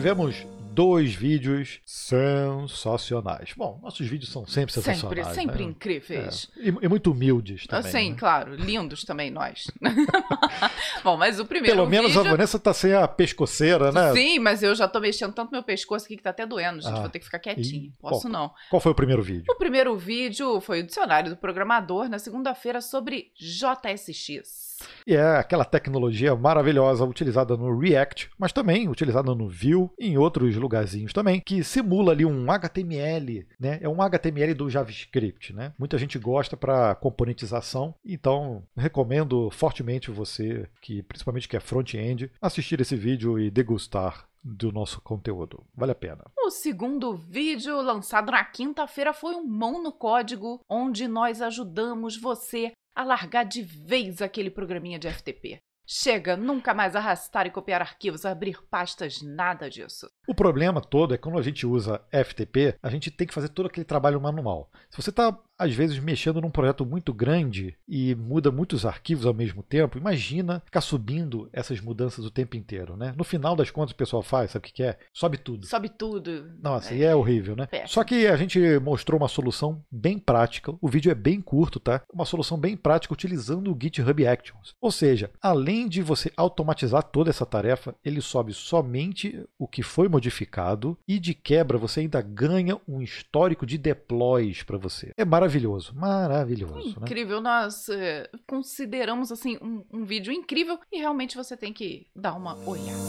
Tivemos 0.00 0.46
dois 0.72 1.14
vídeos 1.14 1.80
sensacionais. 1.84 3.52
Bom, 3.54 3.78
nossos 3.82 4.06
vídeos 4.06 4.32
são 4.32 4.46
sempre 4.46 4.72
sensacionais. 4.72 5.26
Sempre, 5.26 5.34
sempre 5.34 5.64
né? 5.64 5.70
incríveis. 5.70 6.50
É. 6.56 6.68
E, 6.68 6.68
e, 6.68 6.88
muito 6.88 7.10
humildes 7.10 7.66
também. 7.66 7.92
Sim, 7.92 8.10
né? 8.12 8.16
claro. 8.18 8.54
Lindos 8.54 9.04
também 9.04 9.30
nós. 9.30 9.70
Bom, 11.04 11.18
mas 11.18 11.38
o 11.38 11.44
primeiro 11.44 11.76
Pelo 11.76 11.88
menos 11.88 12.12
vídeo... 12.12 12.26
a 12.26 12.30
Vanessa 12.30 12.58
tá 12.58 12.72
sem 12.72 12.94
a 12.94 13.06
pescoceira, 13.06 13.92
né? 13.92 14.12
Sim, 14.12 14.38
mas 14.38 14.62
eu 14.62 14.74
já 14.74 14.88
tô 14.88 15.00
mexendo 15.00 15.34
tanto 15.34 15.50
meu 15.50 15.62
pescoço 15.62 16.06
aqui 16.06 16.16
que 16.16 16.22
tá 16.22 16.30
até 16.30 16.46
doendo, 16.46 16.80
gente. 16.80 16.96
Ah. 16.96 17.00
Vou 17.00 17.10
ter 17.10 17.18
que 17.18 17.26
ficar 17.26 17.40
quietinho. 17.40 17.92
Posso 18.00 18.22
qual, 18.22 18.32
não. 18.32 18.50
Qual 18.70 18.80
foi 18.80 18.92
o 18.92 18.94
primeiro 18.94 19.22
vídeo? 19.22 19.44
O 19.50 19.56
primeiro 19.56 19.94
vídeo 19.98 20.60
foi 20.60 20.80
o 20.80 20.86
dicionário 20.86 21.30
do 21.30 21.36
programador 21.36 22.08
na 22.08 22.18
segunda-feira 22.18 22.80
sobre 22.80 23.32
JSX. 23.36 24.69
E 25.06 25.14
é 25.14 25.36
aquela 25.36 25.64
tecnologia 25.64 26.34
maravilhosa 26.34 27.04
utilizada 27.04 27.56
no 27.56 27.78
React, 27.78 28.30
mas 28.38 28.52
também 28.52 28.88
utilizada 28.88 29.34
no 29.34 29.48
Vue 29.48 29.90
e 29.98 30.08
em 30.08 30.18
outros 30.18 30.56
lugarzinhos 30.56 31.12
também, 31.12 31.40
que 31.40 31.62
simula 31.64 32.12
ali 32.12 32.24
um 32.24 32.50
HTML, 32.50 33.46
né? 33.58 33.78
É 33.80 33.88
um 33.88 34.02
HTML 34.02 34.54
do 34.54 34.70
JavaScript, 34.70 35.52
né? 35.52 35.72
Muita 35.78 35.98
gente 35.98 36.18
gosta 36.18 36.56
para 36.56 36.94
componentização, 36.94 37.94
então 38.04 38.62
recomendo 38.76 39.50
fortemente 39.50 40.10
você 40.10 40.68
que 40.80 41.02
principalmente 41.02 41.48
que 41.48 41.56
é 41.56 41.60
front-end 41.60 42.30
assistir 42.40 42.80
esse 42.80 42.96
vídeo 42.96 43.38
e 43.38 43.50
degustar 43.50 44.26
do 44.42 44.72
nosso 44.72 45.00
conteúdo. 45.00 45.62
Vale 45.74 45.92
a 45.92 45.94
pena. 45.94 46.24
O 46.38 46.50
segundo 46.50 47.14
vídeo, 47.14 47.80
lançado 47.82 48.32
na 48.32 48.44
quinta-feira, 48.44 49.12
foi 49.12 49.34
um 49.34 49.46
mão 49.46 49.82
no 49.82 49.92
código, 49.92 50.60
onde 50.68 51.06
nós 51.06 51.42
ajudamos 51.42 52.16
você 52.16 52.72
a 52.94 53.04
largar 53.04 53.44
de 53.44 53.62
vez 53.62 54.20
aquele 54.22 54.50
programinha 54.50 54.98
de 54.98 55.10
FTP. 55.10 55.60
Chega, 55.92 56.36
nunca 56.36 56.72
mais 56.72 56.94
arrastar 56.94 57.48
e 57.48 57.50
copiar 57.50 57.80
arquivos, 57.80 58.24
abrir 58.24 58.62
pastas, 58.70 59.20
nada 59.22 59.68
disso. 59.68 60.08
O 60.28 60.32
problema 60.32 60.80
todo 60.80 61.14
é 61.14 61.16
que 61.16 61.22
quando 61.24 61.38
a 61.38 61.42
gente 61.42 61.66
usa 61.66 62.00
FTP, 62.12 62.76
a 62.80 62.88
gente 62.88 63.10
tem 63.10 63.26
que 63.26 63.34
fazer 63.34 63.48
todo 63.48 63.66
aquele 63.66 63.84
trabalho 63.84 64.20
manual. 64.20 64.70
Se 64.88 65.02
você 65.02 65.10
está 65.10 65.36
às 65.60 65.74
vezes 65.74 65.98
mexendo 65.98 66.40
num 66.40 66.50
projeto 66.50 66.86
muito 66.86 67.12
grande 67.12 67.76
e 67.86 68.14
muda 68.14 68.50
muitos 68.50 68.86
arquivos 68.86 69.26
ao 69.26 69.34
mesmo 69.34 69.62
tempo, 69.62 69.98
imagina 69.98 70.62
ficar 70.64 70.80
subindo 70.80 71.50
essas 71.52 71.80
mudanças 71.80 72.24
o 72.24 72.30
tempo 72.30 72.56
inteiro, 72.56 72.96
né? 72.96 73.12
No 73.14 73.24
final 73.24 73.54
das 73.54 73.70
contas 73.70 73.92
o 73.92 73.96
pessoal 73.96 74.22
faz, 74.22 74.52
sabe 74.52 74.68
o 74.68 74.72
que 74.72 74.82
é? 74.82 74.96
Sobe 75.12 75.36
tudo. 75.36 75.66
Sobe 75.66 75.90
tudo. 75.90 76.50
Nossa, 76.62 76.94
é, 76.94 76.96
e 76.96 77.02
é 77.04 77.14
horrível, 77.14 77.54
né? 77.54 77.66
Péssimo. 77.66 77.88
Só 77.90 78.02
que 78.02 78.26
a 78.26 78.36
gente 78.36 78.58
mostrou 78.78 79.20
uma 79.20 79.28
solução 79.28 79.84
bem 79.92 80.18
prática, 80.18 80.74
o 80.80 80.88
vídeo 80.88 81.12
é 81.12 81.14
bem 81.14 81.42
curto, 81.42 81.78
tá? 81.78 82.00
Uma 82.10 82.24
solução 82.24 82.58
bem 82.58 82.74
prática 82.74 83.12
utilizando 83.12 83.70
o 83.70 83.78
GitHub 83.78 84.26
Actions. 84.26 84.74
Ou 84.80 84.90
seja, 84.90 85.30
além 85.42 85.86
de 85.88 86.00
você 86.00 86.32
automatizar 86.38 87.02
toda 87.02 87.28
essa 87.28 87.44
tarefa, 87.44 87.94
ele 88.02 88.22
sobe 88.22 88.54
somente 88.54 89.44
o 89.58 89.68
que 89.68 89.82
foi 89.82 90.08
modificado 90.08 90.96
e 91.06 91.18
de 91.18 91.34
quebra 91.34 91.76
você 91.76 92.00
ainda 92.00 92.22
ganha 92.22 92.80
um 92.88 93.02
histórico 93.02 93.66
de 93.66 93.76
deploys 93.76 94.62
para 94.62 94.78
você. 94.78 95.12
É 95.18 95.24
maravilhoso 95.24 95.49
maravilhoso, 95.50 95.92
maravilhoso. 95.96 96.74
Né? 96.74 96.94
Incrível, 97.02 97.40
né? 97.40 97.50
nós 97.50 97.88
é, 97.88 98.28
consideramos 98.46 99.32
assim 99.32 99.58
um, 99.60 99.84
um 99.92 100.04
vídeo 100.04 100.32
incrível 100.32 100.78
e 100.92 100.98
realmente 100.98 101.36
você 101.36 101.56
tem 101.56 101.72
que 101.72 102.06
dar 102.14 102.34
uma 102.34 102.56
olhada. 102.66 103.00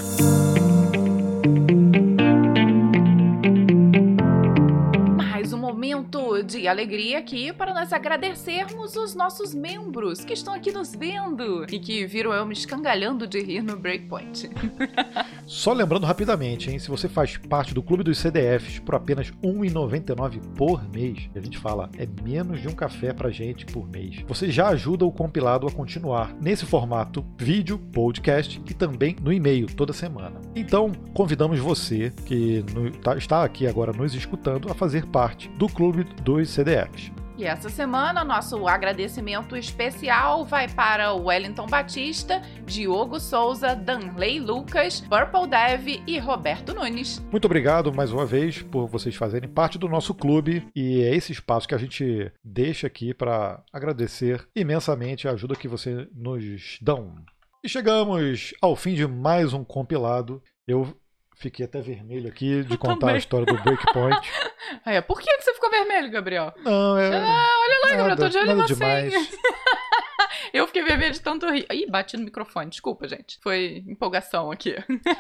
De 6.46 6.68
alegria 6.68 7.18
aqui 7.18 7.52
para 7.52 7.74
nós 7.74 7.92
agradecermos 7.92 8.96
os 8.96 9.16
nossos 9.16 9.52
membros 9.52 10.24
que 10.24 10.34
estão 10.34 10.54
aqui 10.54 10.72
nos 10.72 10.94
vendo 10.94 11.66
e 11.72 11.80
que 11.80 12.06
viram 12.06 12.32
eu 12.32 12.46
me 12.46 12.54
escangalhando 12.54 13.26
de 13.26 13.42
rir 13.42 13.64
no 13.64 13.76
Breakpoint. 13.78 14.48
Só 15.48 15.74
lembrando 15.74 16.06
rapidamente, 16.06 16.70
hein, 16.70 16.78
se 16.78 16.88
você 16.88 17.10
faz 17.10 17.36
parte 17.38 17.74
do 17.74 17.82
clube 17.82 18.04
dos 18.04 18.20
CDFs 18.20 18.78
por 18.78 18.94
apenas 18.94 19.30
R$ 19.30 19.36
1,99 19.42 20.40
por 20.56 20.88
mês, 20.88 21.28
a 21.36 21.40
gente 21.40 21.58
fala, 21.58 21.90
é 21.98 22.08
menos 22.24 22.62
de 22.62 22.68
um 22.68 22.76
café 22.76 23.12
pra 23.12 23.32
gente 23.32 23.66
por 23.66 23.90
mês. 23.90 24.24
Você 24.28 24.52
já 24.52 24.68
ajuda 24.68 25.04
o 25.04 25.12
compilado 25.12 25.66
a 25.66 25.72
continuar 25.72 26.32
nesse 26.40 26.66
formato 26.66 27.26
vídeo, 27.40 27.80
podcast 27.92 28.62
e 28.70 28.74
também 28.76 29.16
no 29.20 29.34
e-mail 29.34 29.66
toda 29.66 29.94
semana. 29.94 30.40
Então, 30.56 30.92
convidamos 31.14 31.60
você 31.60 32.14
que 32.26 32.64
tá, 33.02 33.18
está 33.18 33.44
aqui 33.44 33.66
agora 33.66 33.92
nos 33.92 34.14
escutando 34.14 34.72
a 34.72 34.76
fazer 34.76 35.08
parte 35.08 35.50
do 35.58 35.71
clube 35.72 36.04
dos 36.24 36.50
CDFs. 36.50 37.12
E 37.42 37.46
essa 37.46 37.70
semana, 37.70 38.24
nosso 38.24 38.68
agradecimento 38.68 39.58
especial 39.58 40.46
vai 40.46 40.68
para 40.68 41.12
Wellington 41.12 41.66
Batista, 41.66 42.40
Diogo 42.68 43.20
Souza, 43.20 43.76
Danley 43.76 44.40
Lucas, 44.40 45.02
Purple 45.02 45.50
Dev 45.50 46.04
e 46.06 46.20
Roberto 46.20 46.72
Nunes. 46.76 47.20
Muito 47.32 47.46
obrigado 47.46 47.92
mais 47.92 48.12
uma 48.12 48.28
vez 48.28 48.62
por 48.62 48.86
vocês 48.86 49.16
fazerem 49.16 49.50
parte 49.50 49.80
do 49.80 49.90
nosso 49.90 50.14
clube 50.14 50.68
e 50.76 51.02
é 51.02 51.16
esse 51.16 51.32
espaço 51.32 51.68
que 51.68 51.74
a 51.74 51.80
gente 51.80 52.32
deixa 52.44 52.86
aqui 52.86 53.12
para 53.12 53.64
agradecer 53.74 54.48
imensamente 54.56 55.28
a 55.28 55.32
ajuda 55.32 55.56
que 55.56 55.68
vocês 55.68 56.08
nos 56.14 56.78
dão. 56.80 57.16
E 57.64 57.70
chegamos 57.70 58.54
ao 58.62 58.76
fim 58.76 58.94
de 58.94 59.08
mais 59.08 59.52
um 59.52 59.64
compilado. 59.64 60.44
Eu 60.68 60.96
Fiquei 61.42 61.66
até 61.66 61.82
vermelho 61.82 62.30
aqui 62.30 62.64
de 62.64 62.78
contar 62.78 63.00
também. 63.00 63.16
a 63.16 63.18
história 63.18 63.48
do 63.48 63.56
Breakpoint. 63.64 64.22
É, 64.86 65.02
por 65.02 65.20
que, 65.20 65.30
você 65.42 65.54
ficou 65.54 65.70
vermelho, 65.70 66.10
Gabriel? 66.10 66.54
Não, 66.64 66.98
é. 66.98 67.18
Ah, 67.18 67.46
olha 67.62 67.80
lá, 67.84 67.90
Gabriel, 67.90 68.10
eu 68.10 68.16
tô 68.16 68.30
de 68.30 68.38
olho 68.38 68.56
nada 68.56 68.66
demais. 68.66 69.14
eu 70.54 70.66
fiquei 70.68 70.84
vermelho 70.84 71.12
de 71.12 71.20
tanto 71.20 71.50
rir. 71.50 71.66
Ih, 71.70 71.90
bati 71.90 72.16
no 72.16 72.24
microfone, 72.24 72.70
desculpa, 72.70 73.06
gente. 73.06 73.38
Foi 73.42 73.84
empolgação 73.86 74.50
aqui. 74.50 74.76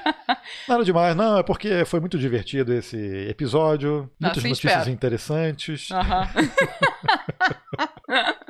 Nada 0.70 0.86
demais, 0.86 1.16
não, 1.18 1.40
é 1.40 1.44
porque 1.44 1.84
foi 1.84 2.00
muito 2.00 2.18
divertido 2.18 2.74
esse 2.74 2.98
episódio. 3.28 4.10
Ah, 4.14 4.28
muitas 4.28 4.44
notícias 4.44 4.74
espero. 4.74 4.90
interessantes. 4.90 5.92
Aham. 5.92 6.30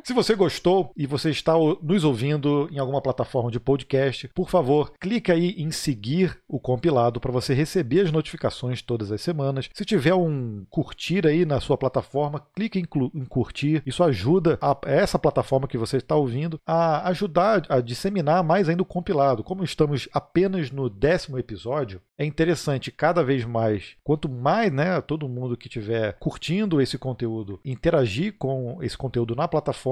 Se 0.04 0.14
você 0.14 0.36
gostou 0.36 0.92
e 0.98 1.06
você 1.06 1.30
está 1.30 1.54
nos 1.82 2.04
ouvindo 2.04 2.68
em 2.72 2.80
alguma 2.80 3.02
plataforma 3.02 3.52
de 3.52 3.60
podcast, 3.60 4.28
por 4.30 4.50
favor, 4.50 4.92
clique 5.00 5.32
aí 5.32 5.56
em 5.58 5.70
seguir 5.70 6.40
o 6.48 6.60
compilado 6.60 7.20
para 7.20 7.32
você 7.32 7.54
receber 7.54 8.02
as 8.02 8.12
notificações 8.12 8.82
todas 8.82 9.12
as 9.12 9.22
semanas. 9.22 9.70
Se 9.74 9.86
tiver 9.86 10.16
um 10.16 10.66
curtir 10.70 11.28
aí 11.28 11.46
na 11.46 11.60
sua 11.60 11.78
plataforma, 11.78 12.44
clique 12.56 12.80
em, 12.80 12.88
em 13.14 13.26
curtir. 13.26 13.84
Isso 13.86 14.04
ajuda 14.04 14.58
a, 14.60 14.76
essa 14.86 15.20
plataforma 15.20 15.68
que 15.68 15.78
você 15.78 15.98
está 15.98 16.16
ouvindo 16.16 16.60
a 16.66 17.08
ajudar 17.10 17.66
a 17.70 17.80
disseminar 17.80 18.44
mais 18.44 18.68
ainda 18.68 18.82
o 18.82 18.86
compilado. 18.86 19.44
Como 19.44 19.64
estamos 19.64 20.10
apenas 20.14 20.72
no 20.72 20.90
décimo 20.90 21.38
episódio, 21.38 22.02
é 22.18 22.26
interessante 22.26 22.92
cada 22.92 23.24
vez 23.24 23.46
mais, 23.46 23.96
quanto 24.04 24.30
mais 24.30 24.72
né, 24.72 25.00
todo 25.02 25.28
mundo 25.28 25.58
que 25.58 25.68
estiver 25.68 26.14
curtindo 26.20 26.80
esse 26.80 26.98
conteúdo 26.98 27.60
interagir 27.66 28.36
com 28.38 28.78
esse 28.82 28.98
conteúdo 28.98 29.36
na 29.36 29.48
plataforma, 29.48 29.91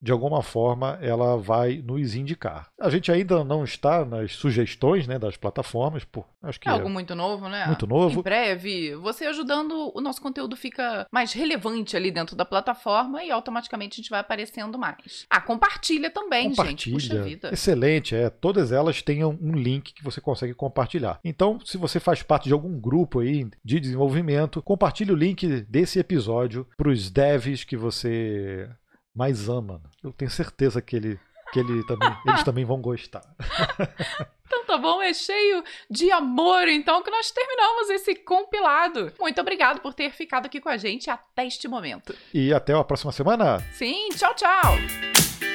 de 0.00 0.12
alguma 0.12 0.42
forma 0.42 0.98
ela 1.02 1.36
vai 1.36 1.82
nos 1.84 2.14
indicar. 2.14 2.68
A 2.80 2.88
gente 2.88 3.10
ainda 3.10 3.42
não 3.44 3.64
está 3.64 4.04
nas 4.04 4.32
sugestões 4.32 5.06
né, 5.06 5.18
das 5.18 5.36
plataformas, 5.36 6.04
por, 6.04 6.24
acho 6.42 6.60
que 6.60 6.68
é 6.68 6.72
algo 6.72 6.88
é 6.88 6.90
muito 6.90 7.14
novo, 7.14 7.48
né? 7.48 7.66
Muito 7.66 7.86
novo. 7.86 8.20
Em 8.20 8.22
breve, 8.22 8.94
você 8.96 9.26
ajudando, 9.26 9.92
o 9.94 10.00
nosso 10.00 10.22
conteúdo 10.22 10.56
fica 10.56 11.06
mais 11.10 11.32
relevante 11.32 11.96
ali 11.96 12.10
dentro 12.10 12.36
da 12.36 12.44
plataforma 12.44 13.24
e 13.24 13.30
automaticamente 13.30 13.94
a 13.94 13.96
gente 13.96 14.10
vai 14.10 14.20
aparecendo 14.20 14.78
mais. 14.78 15.26
Ah, 15.28 15.40
compartilha 15.40 16.10
também, 16.10 16.50
compartilha. 16.50 16.70
gente. 16.70 16.90
Puxa 16.92 17.22
vida. 17.22 17.50
Excelente, 17.52 18.14
é. 18.14 18.30
Todas 18.30 18.70
elas 18.70 19.02
têm 19.02 19.24
um 19.24 19.52
link 19.52 19.92
que 19.92 20.04
você 20.04 20.20
consegue 20.20 20.54
compartilhar. 20.54 21.18
Então, 21.24 21.58
se 21.64 21.76
você 21.76 21.98
faz 21.98 22.22
parte 22.22 22.44
de 22.44 22.52
algum 22.52 22.78
grupo 22.78 23.20
aí 23.20 23.48
de 23.64 23.80
desenvolvimento, 23.80 24.62
compartilhe 24.62 25.12
o 25.12 25.16
link 25.16 25.46
desse 25.62 25.98
episódio 25.98 26.66
para 26.76 26.88
os 26.88 27.10
devs 27.10 27.64
que 27.64 27.76
você 27.76 28.68
mais 29.18 29.48
ama. 29.48 29.82
Eu 30.02 30.12
tenho 30.12 30.30
certeza 30.30 30.80
que 30.80 30.94
ele 30.94 31.20
que 31.52 31.58
ele 31.58 31.84
também, 31.86 32.08
eles 32.26 32.44
também 32.44 32.64
vão 32.64 32.80
gostar. 32.80 33.22
Então 34.46 34.64
tá 34.64 34.78
bom, 34.78 35.00
é 35.00 35.12
cheio 35.12 35.64
de 35.90 36.10
amor, 36.12 36.68
então, 36.68 37.02
que 37.02 37.10
nós 37.10 37.30
terminamos 37.30 37.90
esse 37.90 38.14
compilado. 38.14 39.12
Muito 39.18 39.40
obrigado 39.40 39.80
por 39.80 39.94
ter 39.94 40.10
ficado 40.10 40.46
aqui 40.46 40.60
com 40.60 40.68
a 40.68 40.76
gente 40.76 41.10
até 41.10 41.46
este 41.46 41.66
momento. 41.66 42.14
E 42.32 42.52
até 42.52 42.74
a 42.74 42.84
próxima 42.84 43.12
semana. 43.12 43.60
Sim, 43.72 44.10
tchau, 44.10 44.34
tchau. 44.34 45.47